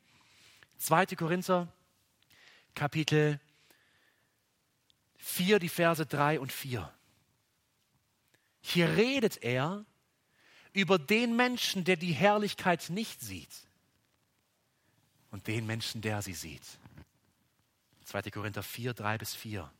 2. 0.79 1.05
Korinther, 1.15 1.69
Kapitel 2.75 3.39
4, 5.19 5.59
die 5.59 5.69
Verse 5.69 6.05
3 6.05 6.41
und 6.41 6.51
4. 6.51 6.93
Hier 8.59 8.89
redet 8.89 9.41
er 9.41 9.85
über 10.73 10.99
den 10.99 11.37
Menschen, 11.37 11.85
der 11.85 11.95
die 11.95 12.11
Herrlichkeit 12.11 12.89
nicht 12.89 13.21
sieht 13.21 13.70
und 15.31 15.47
den 15.47 15.65
Menschen, 15.65 16.01
der 16.01 16.21
sie 16.21 16.33
sieht. 16.33 16.63
2. 18.05 18.23
Korinther 18.29 18.63
4, 18.63 18.93
3 18.93 19.17
bis 19.17 19.33
4. 19.33 19.71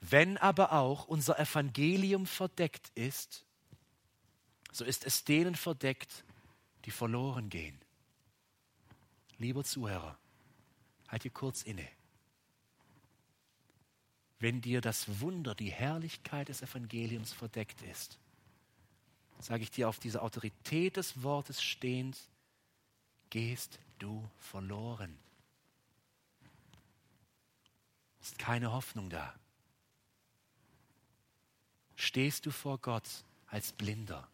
Wenn 0.00 0.38
aber 0.38 0.72
auch 0.72 1.06
unser 1.06 1.38
Evangelium 1.38 2.26
verdeckt 2.26 2.90
ist, 2.94 3.44
so 4.72 4.84
ist 4.84 5.04
es 5.04 5.24
denen 5.24 5.54
verdeckt, 5.54 6.24
die 6.84 6.90
verloren 6.90 7.48
gehen. 7.50 7.78
Lieber 9.38 9.62
Zuhörer, 9.64 10.18
halt 11.08 11.22
hier 11.22 11.30
kurz 11.30 11.62
inne. 11.62 11.86
Wenn 14.38 14.62
dir 14.62 14.80
das 14.80 15.20
Wunder, 15.20 15.54
die 15.54 15.70
Herrlichkeit 15.70 16.48
des 16.48 16.62
Evangeliums 16.62 17.32
verdeckt 17.32 17.82
ist, 17.82 18.18
sage 19.40 19.62
ich 19.62 19.70
dir 19.70 19.88
auf 19.88 19.98
dieser 19.98 20.22
Autorität 20.22 20.96
des 20.96 21.22
Wortes 21.22 21.62
stehend, 21.62 22.18
gehst 23.30 23.78
du 23.98 24.28
verloren. 24.38 25.18
Ist 28.20 28.38
keine 28.38 28.72
Hoffnung 28.72 29.08
da. 29.08 29.34
Stehst 31.96 32.46
du 32.46 32.50
vor 32.50 32.78
Gott 32.78 33.08
als 33.46 33.72
Blinder 33.72 34.28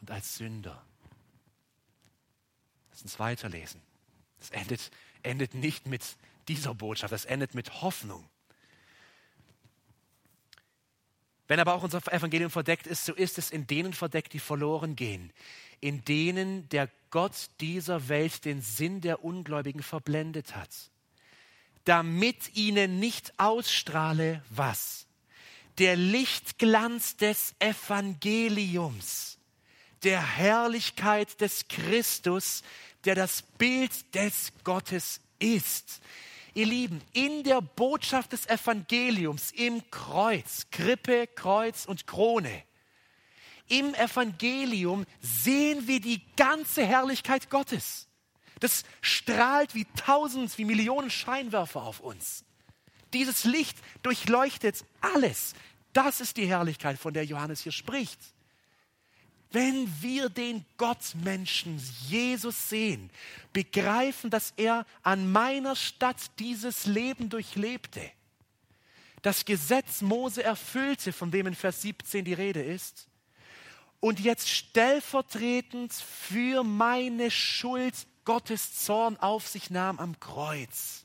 und 0.00 0.10
als 0.10 0.36
Sünder. 0.36 0.84
Lass 2.90 3.02
uns 3.02 3.18
weiterlesen. 3.18 3.80
Es 4.40 4.50
endet, 4.50 4.90
endet 5.22 5.54
nicht 5.54 5.86
mit 5.86 6.16
dieser 6.48 6.74
Botschaft, 6.74 7.12
es 7.12 7.24
endet 7.24 7.54
mit 7.54 7.82
Hoffnung. 7.82 8.28
Wenn 11.48 11.60
aber 11.60 11.74
auch 11.74 11.82
unser 11.82 12.06
Evangelium 12.12 12.50
verdeckt 12.50 12.86
ist, 12.86 13.06
so 13.06 13.14
ist 13.14 13.38
es 13.38 13.50
in 13.50 13.66
denen 13.66 13.94
verdeckt, 13.94 14.34
die 14.34 14.38
verloren 14.38 14.94
gehen, 14.94 15.32
in 15.80 16.04
denen 16.04 16.68
der 16.68 16.90
Gott 17.10 17.48
dieser 17.60 18.08
Welt 18.08 18.44
den 18.44 18.60
Sinn 18.60 19.00
der 19.00 19.24
Ungläubigen 19.24 19.82
verblendet 19.82 20.54
hat, 20.54 20.68
damit 21.84 22.54
ihnen 22.54 23.00
nicht 23.00 23.32
ausstrahle 23.38 24.42
was? 24.50 25.06
Der 25.78 25.96
Lichtglanz 25.96 27.16
des 27.16 27.54
Evangeliums, 27.60 29.38
der 30.02 30.20
Herrlichkeit 30.20 31.40
des 31.40 31.66
Christus, 31.68 32.62
der 33.04 33.14
das 33.14 33.42
Bild 33.42 34.14
des 34.14 34.52
Gottes 34.64 35.20
ist. 35.38 36.02
Ihr 36.58 36.66
Lieben, 36.66 37.00
in 37.12 37.44
der 37.44 37.60
Botschaft 37.60 38.32
des 38.32 38.44
Evangeliums, 38.48 39.52
im 39.52 39.88
Kreuz, 39.92 40.66
Krippe, 40.72 41.28
Kreuz 41.28 41.84
und 41.84 42.08
Krone, 42.08 42.64
im 43.68 43.94
Evangelium 43.94 45.06
sehen 45.20 45.86
wir 45.86 46.00
die 46.00 46.20
ganze 46.34 46.84
Herrlichkeit 46.84 47.48
Gottes. 47.48 48.08
Das 48.58 48.82
strahlt 49.00 49.76
wie 49.76 49.84
tausend, 50.04 50.58
wie 50.58 50.64
Millionen 50.64 51.10
Scheinwerfer 51.10 51.84
auf 51.84 52.00
uns. 52.00 52.42
Dieses 53.12 53.44
Licht 53.44 53.78
durchleuchtet 54.02 54.84
alles. 55.00 55.54
Das 55.92 56.20
ist 56.20 56.38
die 56.38 56.48
Herrlichkeit, 56.48 56.98
von 56.98 57.14
der 57.14 57.24
Johannes 57.24 57.60
hier 57.60 57.70
spricht. 57.70 58.18
Wenn 59.50 59.90
wir 60.02 60.28
den 60.28 60.64
Gottmenschen 60.76 61.80
Jesus 62.06 62.68
sehen, 62.68 63.10
begreifen, 63.52 64.28
dass 64.30 64.52
er 64.56 64.84
an 65.02 65.32
meiner 65.32 65.74
Stadt 65.74 66.38
dieses 66.38 66.84
Leben 66.86 67.30
durchlebte, 67.30 68.02
das 69.22 69.44
Gesetz 69.44 70.02
Mose 70.02 70.44
erfüllte, 70.44 71.12
von 71.12 71.30
dem 71.30 71.46
in 71.46 71.54
Vers 71.54 71.82
17 71.82 72.24
die 72.24 72.34
Rede 72.34 72.62
ist, 72.62 73.08
und 74.00 74.20
jetzt 74.20 74.48
stellvertretend 74.48 75.92
für 75.92 76.62
meine 76.62 77.30
Schuld 77.30 77.94
Gottes 78.24 78.84
Zorn 78.84 79.16
auf 79.16 79.48
sich 79.48 79.70
nahm 79.70 79.98
am 79.98 80.20
Kreuz. 80.20 81.04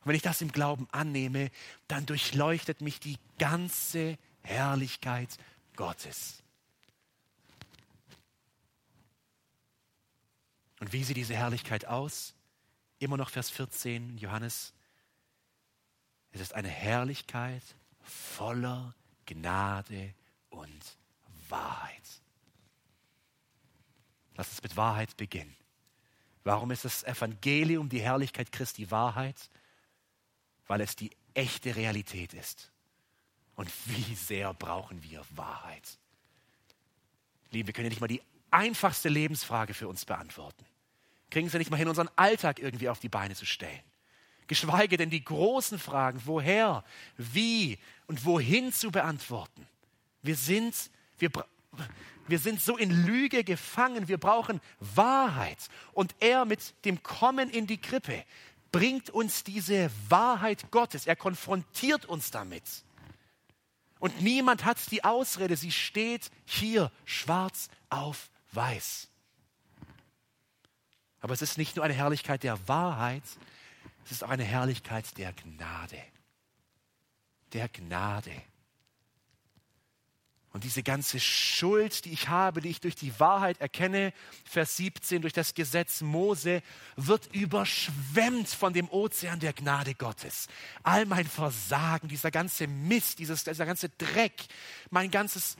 Und 0.00 0.08
wenn 0.08 0.16
ich 0.16 0.22
das 0.22 0.42
im 0.42 0.52
Glauben 0.52 0.88
annehme, 0.92 1.50
dann 1.88 2.06
durchleuchtet 2.06 2.80
mich 2.80 3.00
die 3.00 3.16
ganze 3.38 4.18
Herrlichkeit 4.42 5.28
Gottes. 5.76 6.39
Und 10.80 10.92
wie 10.92 11.04
sieht 11.04 11.16
diese 11.16 11.36
Herrlichkeit 11.36 11.84
aus? 11.84 12.34
Immer 12.98 13.16
noch 13.16 13.30
Vers 13.30 13.50
14, 13.50 14.18
Johannes. 14.18 14.72
Es 16.32 16.40
ist 16.40 16.54
eine 16.54 16.68
Herrlichkeit 16.68 17.62
voller 18.02 18.94
Gnade 19.26 20.14
und 20.48 20.98
Wahrheit. 21.48 22.02
Lass 24.36 24.48
uns 24.50 24.62
mit 24.62 24.76
Wahrheit 24.76 25.16
beginnen. 25.16 25.54
Warum 26.44 26.70
ist 26.70 26.86
das 26.86 27.04
Evangelium 27.04 27.88
die 27.88 28.00
Herrlichkeit 28.00 28.50
Christi 28.50 28.90
Wahrheit? 28.90 29.50
Weil 30.66 30.80
es 30.80 30.96
die 30.96 31.10
echte 31.34 31.76
Realität 31.76 32.32
ist. 32.32 32.72
Und 33.54 33.70
wie 33.86 34.14
sehr 34.14 34.54
brauchen 34.54 35.02
wir 35.02 35.22
Wahrheit? 35.30 35.98
Liebe, 37.50 37.68
wir 37.68 37.74
können 37.74 37.86
ja 37.86 37.90
nicht 37.90 38.00
mal 38.00 38.06
die 38.06 38.22
einfachste 38.50 39.08
Lebensfrage 39.08 39.74
für 39.74 39.88
uns 39.88 40.04
beantworten. 40.04 40.64
Kriegen 41.30 41.48
ja 41.48 41.58
nicht 41.58 41.70
mal 41.70 41.76
hin, 41.76 41.88
unseren 41.88 42.10
Alltag 42.16 42.58
irgendwie 42.58 42.88
auf 42.88 42.98
die 42.98 43.08
Beine 43.08 43.34
zu 43.34 43.46
stellen. 43.46 43.80
Geschweige 44.48 44.96
denn 44.96 45.10
die 45.10 45.22
großen 45.22 45.78
Fragen, 45.78 46.20
woher, 46.24 46.82
wie 47.16 47.78
und 48.08 48.24
wohin 48.24 48.72
zu 48.72 48.90
beantworten. 48.90 49.64
Wir 50.22 50.34
sind, 50.34 50.90
wir, 51.18 51.30
wir 52.26 52.38
sind 52.40 52.60
so 52.60 52.76
in 52.76 52.90
Lüge 53.06 53.44
gefangen, 53.44 54.08
wir 54.08 54.18
brauchen 54.18 54.60
Wahrheit. 54.80 55.58
Und 55.92 56.16
er 56.18 56.46
mit 56.46 56.74
dem 56.84 57.02
Kommen 57.04 57.48
in 57.48 57.68
die 57.68 57.80
Krippe 57.80 58.24
bringt 58.72 59.10
uns 59.10 59.44
diese 59.44 59.90
Wahrheit 60.08 60.72
Gottes. 60.72 61.06
Er 61.06 61.16
konfrontiert 61.16 62.06
uns 62.06 62.32
damit. 62.32 62.64
Und 64.00 64.22
niemand 64.22 64.64
hat 64.64 64.78
die 64.90 65.04
Ausrede, 65.04 65.56
sie 65.56 65.70
steht 65.70 66.30
hier 66.44 66.90
schwarz 67.04 67.68
auf 67.90 68.29
weiß. 68.52 69.08
Aber 71.20 71.34
es 71.34 71.42
ist 71.42 71.58
nicht 71.58 71.76
nur 71.76 71.84
eine 71.84 71.94
Herrlichkeit 71.94 72.42
der 72.42 72.68
Wahrheit, 72.68 73.22
es 74.04 74.12
ist 74.12 74.24
auch 74.24 74.30
eine 74.30 74.44
Herrlichkeit 74.44 75.16
der 75.18 75.32
Gnade. 75.32 76.02
Der 77.52 77.68
Gnade. 77.68 78.32
Und 80.52 80.64
diese 80.64 80.82
ganze 80.82 81.20
Schuld, 81.20 82.04
die 82.04 82.12
ich 82.12 82.28
habe, 82.28 82.60
die 82.60 82.70
ich 82.70 82.80
durch 82.80 82.96
die 82.96 83.18
Wahrheit 83.20 83.60
erkenne, 83.60 84.12
Vers 84.44 84.76
17, 84.78 85.22
durch 85.22 85.32
das 85.32 85.54
Gesetz 85.54 86.00
Mose, 86.00 86.62
wird 86.96 87.32
überschwemmt 87.32 88.48
von 88.48 88.72
dem 88.72 88.88
Ozean 88.90 89.38
der 89.38 89.52
Gnade 89.52 89.94
Gottes. 89.94 90.48
All 90.82 91.06
mein 91.06 91.26
Versagen, 91.26 92.08
dieser 92.08 92.32
ganze 92.32 92.66
Mist, 92.66 93.20
dieses, 93.20 93.44
dieser 93.44 93.66
ganze 93.66 93.90
Dreck, 93.90 94.46
mein 94.90 95.12
ganzes 95.12 95.56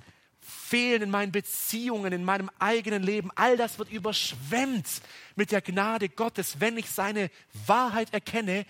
Fehlen 0.50 1.02
in 1.02 1.10
meinen 1.10 1.32
Beziehungen, 1.32 2.12
in 2.12 2.24
meinem 2.24 2.50
eigenen 2.58 3.02
Leben, 3.02 3.30
all 3.34 3.56
das 3.56 3.78
wird 3.78 3.90
überschwemmt 3.90 4.88
mit 5.36 5.52
der 5.52 5.62
Gnade 5.62 6.08
Gottes, 6.08 6.60
wenn 6.60 6.76
ich 6.76 6.90
seine 6.90 7.30
Wahrheit 7.66 8.12
erkenne, 8.12 8.66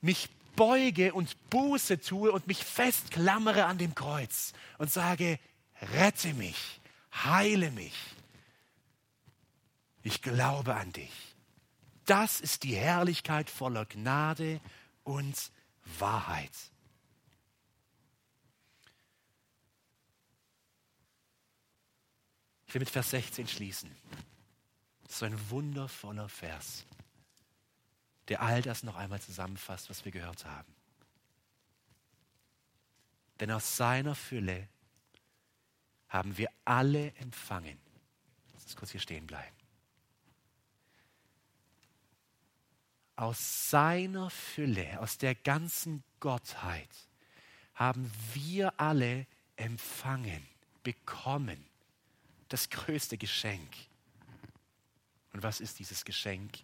mich 0.00 0.28
beuge 0.56 1.14
und 1.14 1.36
Buße 1.50 2.00
tue 2.00 2.32
und 2.32 2.46
mich 2.46 2.64
festklammere 2.64 3.66
an 3.66 3.78
dem 3.78 3.94
Kreuz 3.94 4.52
und 4.78 4.90
sage, 4.90 5.38
rette 5.94 6.34
mich, 6.34 6.80
heile 7.12 7.70
mich. 7.70 7.94
Ich 10.02 10.22
glaube 10.22 10.74
an 10.74 10.92
dich. 10.92 11.12
Das 12.06 12.40
ist 12.40 12.62
die 12.62 12.74
Herrlichkeit 12.74 13.50
voller 13.50 13.84
Gnade 13.84 14.60
und 15.04 15.36
Wahrheit. 15.98 16.50
Ich 22.68 22.74
will 22.74 22.80
mit 22.80 22.90
Vers 22.90 23.10
16 23.10 23.48
schließen. 23.48 23.90
Das 25.04 25.12
ist 25.12 25.18
so 25.20 25.26
ein 25.26 25.50
wundervoller 25.50 26.28
Vers, 26.28 26.84
der 28.28 28.42
all 28.42 28.60
das 28.60 28.82
noch 28.82 28.94
einmal 28.94 29.22
zusammenfasst, 29.22 29.88
was 29.88 30.04
wir 30.04 30.12
gehört 30.12 30.44
haben. 30.44 30.74
Denn 33.40 33.50
aus 33.50 33.78
seiner 33.78 34.14
Fülle 34.14 34.68
haben 36.10 36.36
wir 36.36 36.50
alle 36.66 37.14
empfangen. 37.14 37.78
Lass 38.52 38.64
uns 38.64 38.76
kurz 38.76 38.90
hier 38.90 39.00
stehen 39.00 39.26
bleiben. 39.26 39.56
Aus 43.16 43.70
seiner 43.70 44.28
Fülle, 44.28 45.00
aus 45.00 45.16
der 45.16 45.34
ganzen 45.34 46.04
Gottheit 46.20 46.90
haben 47.74 48.12
wir 48.34 48.78
alle 48.78 49.26
empfangen, 49.56 50.46
bekommen 50.82 51.67
das 52.48 52.70
größte 52.70 53.18
Geschenk. 53.18 53.74
Und 55.32 55.42
was 55.42 55.60
ist 55.60 55.78
dieses 55.78 56.04
Geschenk? 56.04 56.58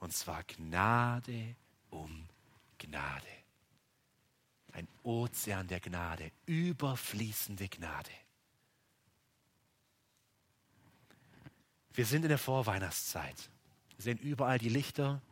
Und 0.00 0.12
zwar 0.12 0.42
Gnade 0.44 1.56
um 1.90 2.28
Gnade. 2.78 3.26
Ein 4.72 4.88
Ozean 5.02 5.68
der 5.68 5.80
Gnade, 5.80 6.32
überfließende 6.46 7.68
Gnade. 7.68 8.10
Wir 11.92 12.06
sind 12.06 12.24
in 12.24 12.28
der 12.28 12.38
Vorweihnachtszeit. 12.38 13.50
Wir 13.96 14.02
sehen 14.02 14.18
überall 14.18 14.58
die 14.58 14.68
Lichter, 14.68 15.22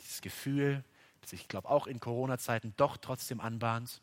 dieses 0.00 0.20
Gefühl, 0.20 0.84
das 1.20 1.32
ich 1.32 1.48
glaube 1.48 1.68
auch 1.68 1.88
in 1.88 1.98
Corona-Zeiten 1.98 2.74
doch 2.76 2.96
trotzdem 2.96 3.40
anbahnt. 3.40 4.00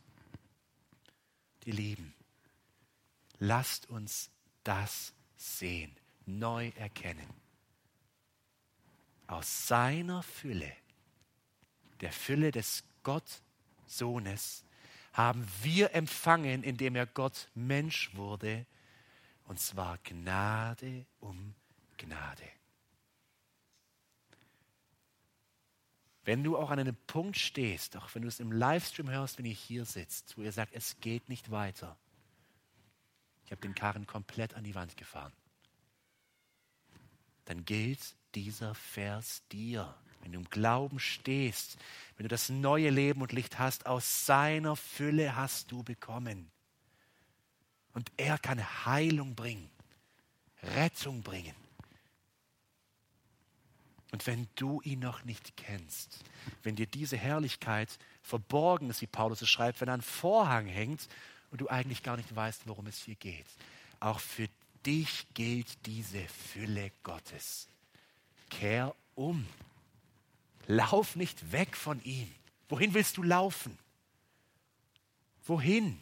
Die 1.63 1.71
Lieben, 1.71 2.13
lasst 3.39 3.89
uns 3.89 4.32
das 4.63 5.13
sehen, 5.35 5.95
neu 6.25 6.71
erkennen. 6.75 7.27
Aus 9.27 9.67
seiner 9.67 10.23
Fülle, 10.23 10.71
der 12.01 12.11
Fülle 12.11 12.51
des 12.51 12.83
Gott-Sohnes, 13.03 14.63
haben 15.13 15.47
wir 15.61 15.93
empfangen, 15.93 16.63
indem 16.63 16.95
er 16.95 17.05
Gott 17.05 17.49
Mensch 17.53 18.15
wurde, 18.15 18.65
und 19.45 19.59
zwar 19.59 19.97
Gnade 19.99 21.05
um 21.19 21.53
Gnade. 21.97 22.49
Wenn 26.25 26.43
du 26.43 26.57
auch 26.57 26.71
an 26.71 26.79
einem 26.79 26.95
Punkt 27.07 27.37
stehst, 27.37 27.97
auch 27.97 28.13
wenn 28.15 28.21
du 28.21 28.29
es 28.29 28.39
im 28.39 28.51
Livestream 28.51 29.09
hörst, 29.09 29.37
wenn 29.37 29.45
ihr 29.45 29.53
hier 29.53 29.85
sitzt, 29.85 30.37
wo 30.37 30.41
ihr 30.41 30.53
sagt, 30.53 30.73
es 30.73 30.99
geht 31.01 31.27
nicht 31.27 31.51
weiter, 31.51 31.97
ich 33.45 33.51
habe 33.51 33.61
den 33.61 33.75
Karren 33.75 34.07
komplett 34.07 34.53
an 34.55 34.63
die 34.63 34.75
Wand 34.75 34.97
gefahren. 34.97 35.33
Dann 37.45 37.65
gilt 37.65 38.15
dieser 38.35 38.73
Vers 38.75 39.43
dir. 39.51 39.93
Wenn 40.21 40.31
du 40.31 40.39
im 40.39 40.49
Glauben 40.49 40.99
stehst, 40.99 41.77
wenn 42.15 42.23
du 42.23 42.29
das 42.29 42.47
neue 42.47 42.89
Leben 42.89 43.21
und 43.21 43.33
Licht 43.33 43.59
hast, 43.59 43.85
aus 43.85 44.25
seiner 44.25 44.77
Fülle 44.77 45.35
hast 45.35 45.69
du 45.71 45.83
bekommen. 45.83 46.49
Und 47.93 48.09
er 48.15 48.37
kann 48.37 48.85
Heilung 48.85 49.35
bringen, 49.35 49.69
Rettung 50.61 51.21
bringen. 51.23 51.55
Und 54.13 54.25
wenn 54.27 54.47
du 54.55 54.79
ihn 54.83 54.99
noch 54.99 55.25
nicht 55.25 55.57
kennst, 55.57 56.23
wenn 56.61 56.75
dir 56.75 56.87
diese 56.87 57.17
Herrlichkeit 57.17 57.97
verborgen 58.21 58.89
ist, 58.89 59.01
wie 59.01 59.07
Paulus 59.07 59.41
es 59.41 59.49
schreibt, 59.49 59.81
wenn 59.81 59.89
ein 59.89 60.03
Vorhang 60.03 60.67
hängt 60.67 61.09
und 61.53 61.61
du 61.61 61.69
eigentlich 61.69 62.01
gar 62.01 62.17
nicht 62.17 62.35
weißt, 62.35 62.67
worum 62.67 62.87
es 62.87 62.97
hier 62.97 63.13
geht. 63.13 63.45
Auch 63.99 64.19
für 64.19 64.49
dich 64.87 65.27
gilt 65.35 65.85
diese 65.85 66.27
Fülle 66.27 66.91
Gottes. 67.03 67.67
Kehr 68.49 68.95
um. 69.13 69.45
Lauf 70.65 71.15
nicht 71.15 71.51
weg 71.51 71.77
von 71.77 72.03
ihm. 72.03 72.27
Wohin 72.69 72.95
willst 72.95 73.17
du 73.17 73.23
laufen? 73.23 73.77
Wohin? 75.45 75.99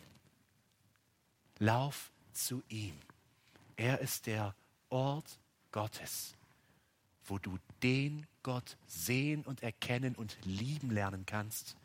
Lauf 1.60 2.12
zu 2.32 2.64
ihm. 2.70 2.98
Er 3.76 4.00
ist 4.00 4.28
der 4.28 4.56
Ort 4.90 5.38
Gottes, 5.74 6.34
wo 7.26 7.40
du 7.40 7.60
den 7.84 8.26
Gott 8.42 8.78
sehen 8.88 9.44
und 9.44 9.64
erkennen 9.64 10.16
und 10.16 10.38
lieben 10.46 10.92
lernen 10.92 11.26
kannst, 11.26 11.76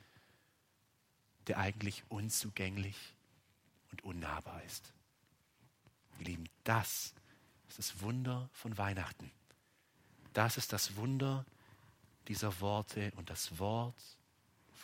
der 1.48 1.58
eigentlich 1.58 2.04
unzugänglich 2.08 2.94
ist 2.94 3.15
und 4.02 4.04
unnahbar 4.04 4.62
ist. 4.64 4.92
Ihr 6.18 6.26
Lieben, 6.26 6.48
das 6.64 7.14
ist 7.68 7.78
das 7.78 8.00
Wunder 8.00 8.48
von 8.52 8.76
Weihnachten. 8.78 9.30
Das 10.32 10.56
ist 10.56 10.72
das 10.72 10.96
Wunder 10.96 11.44
dieser 12.28 12.60
Worte 12.60 13.12
und 13.16 13.30
das 13.30 13.58
Wort 13.58 14.16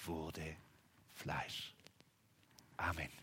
wurde 0.05 0.57
Fleisch. 1.15 1.75
Amen. 2.77 3.22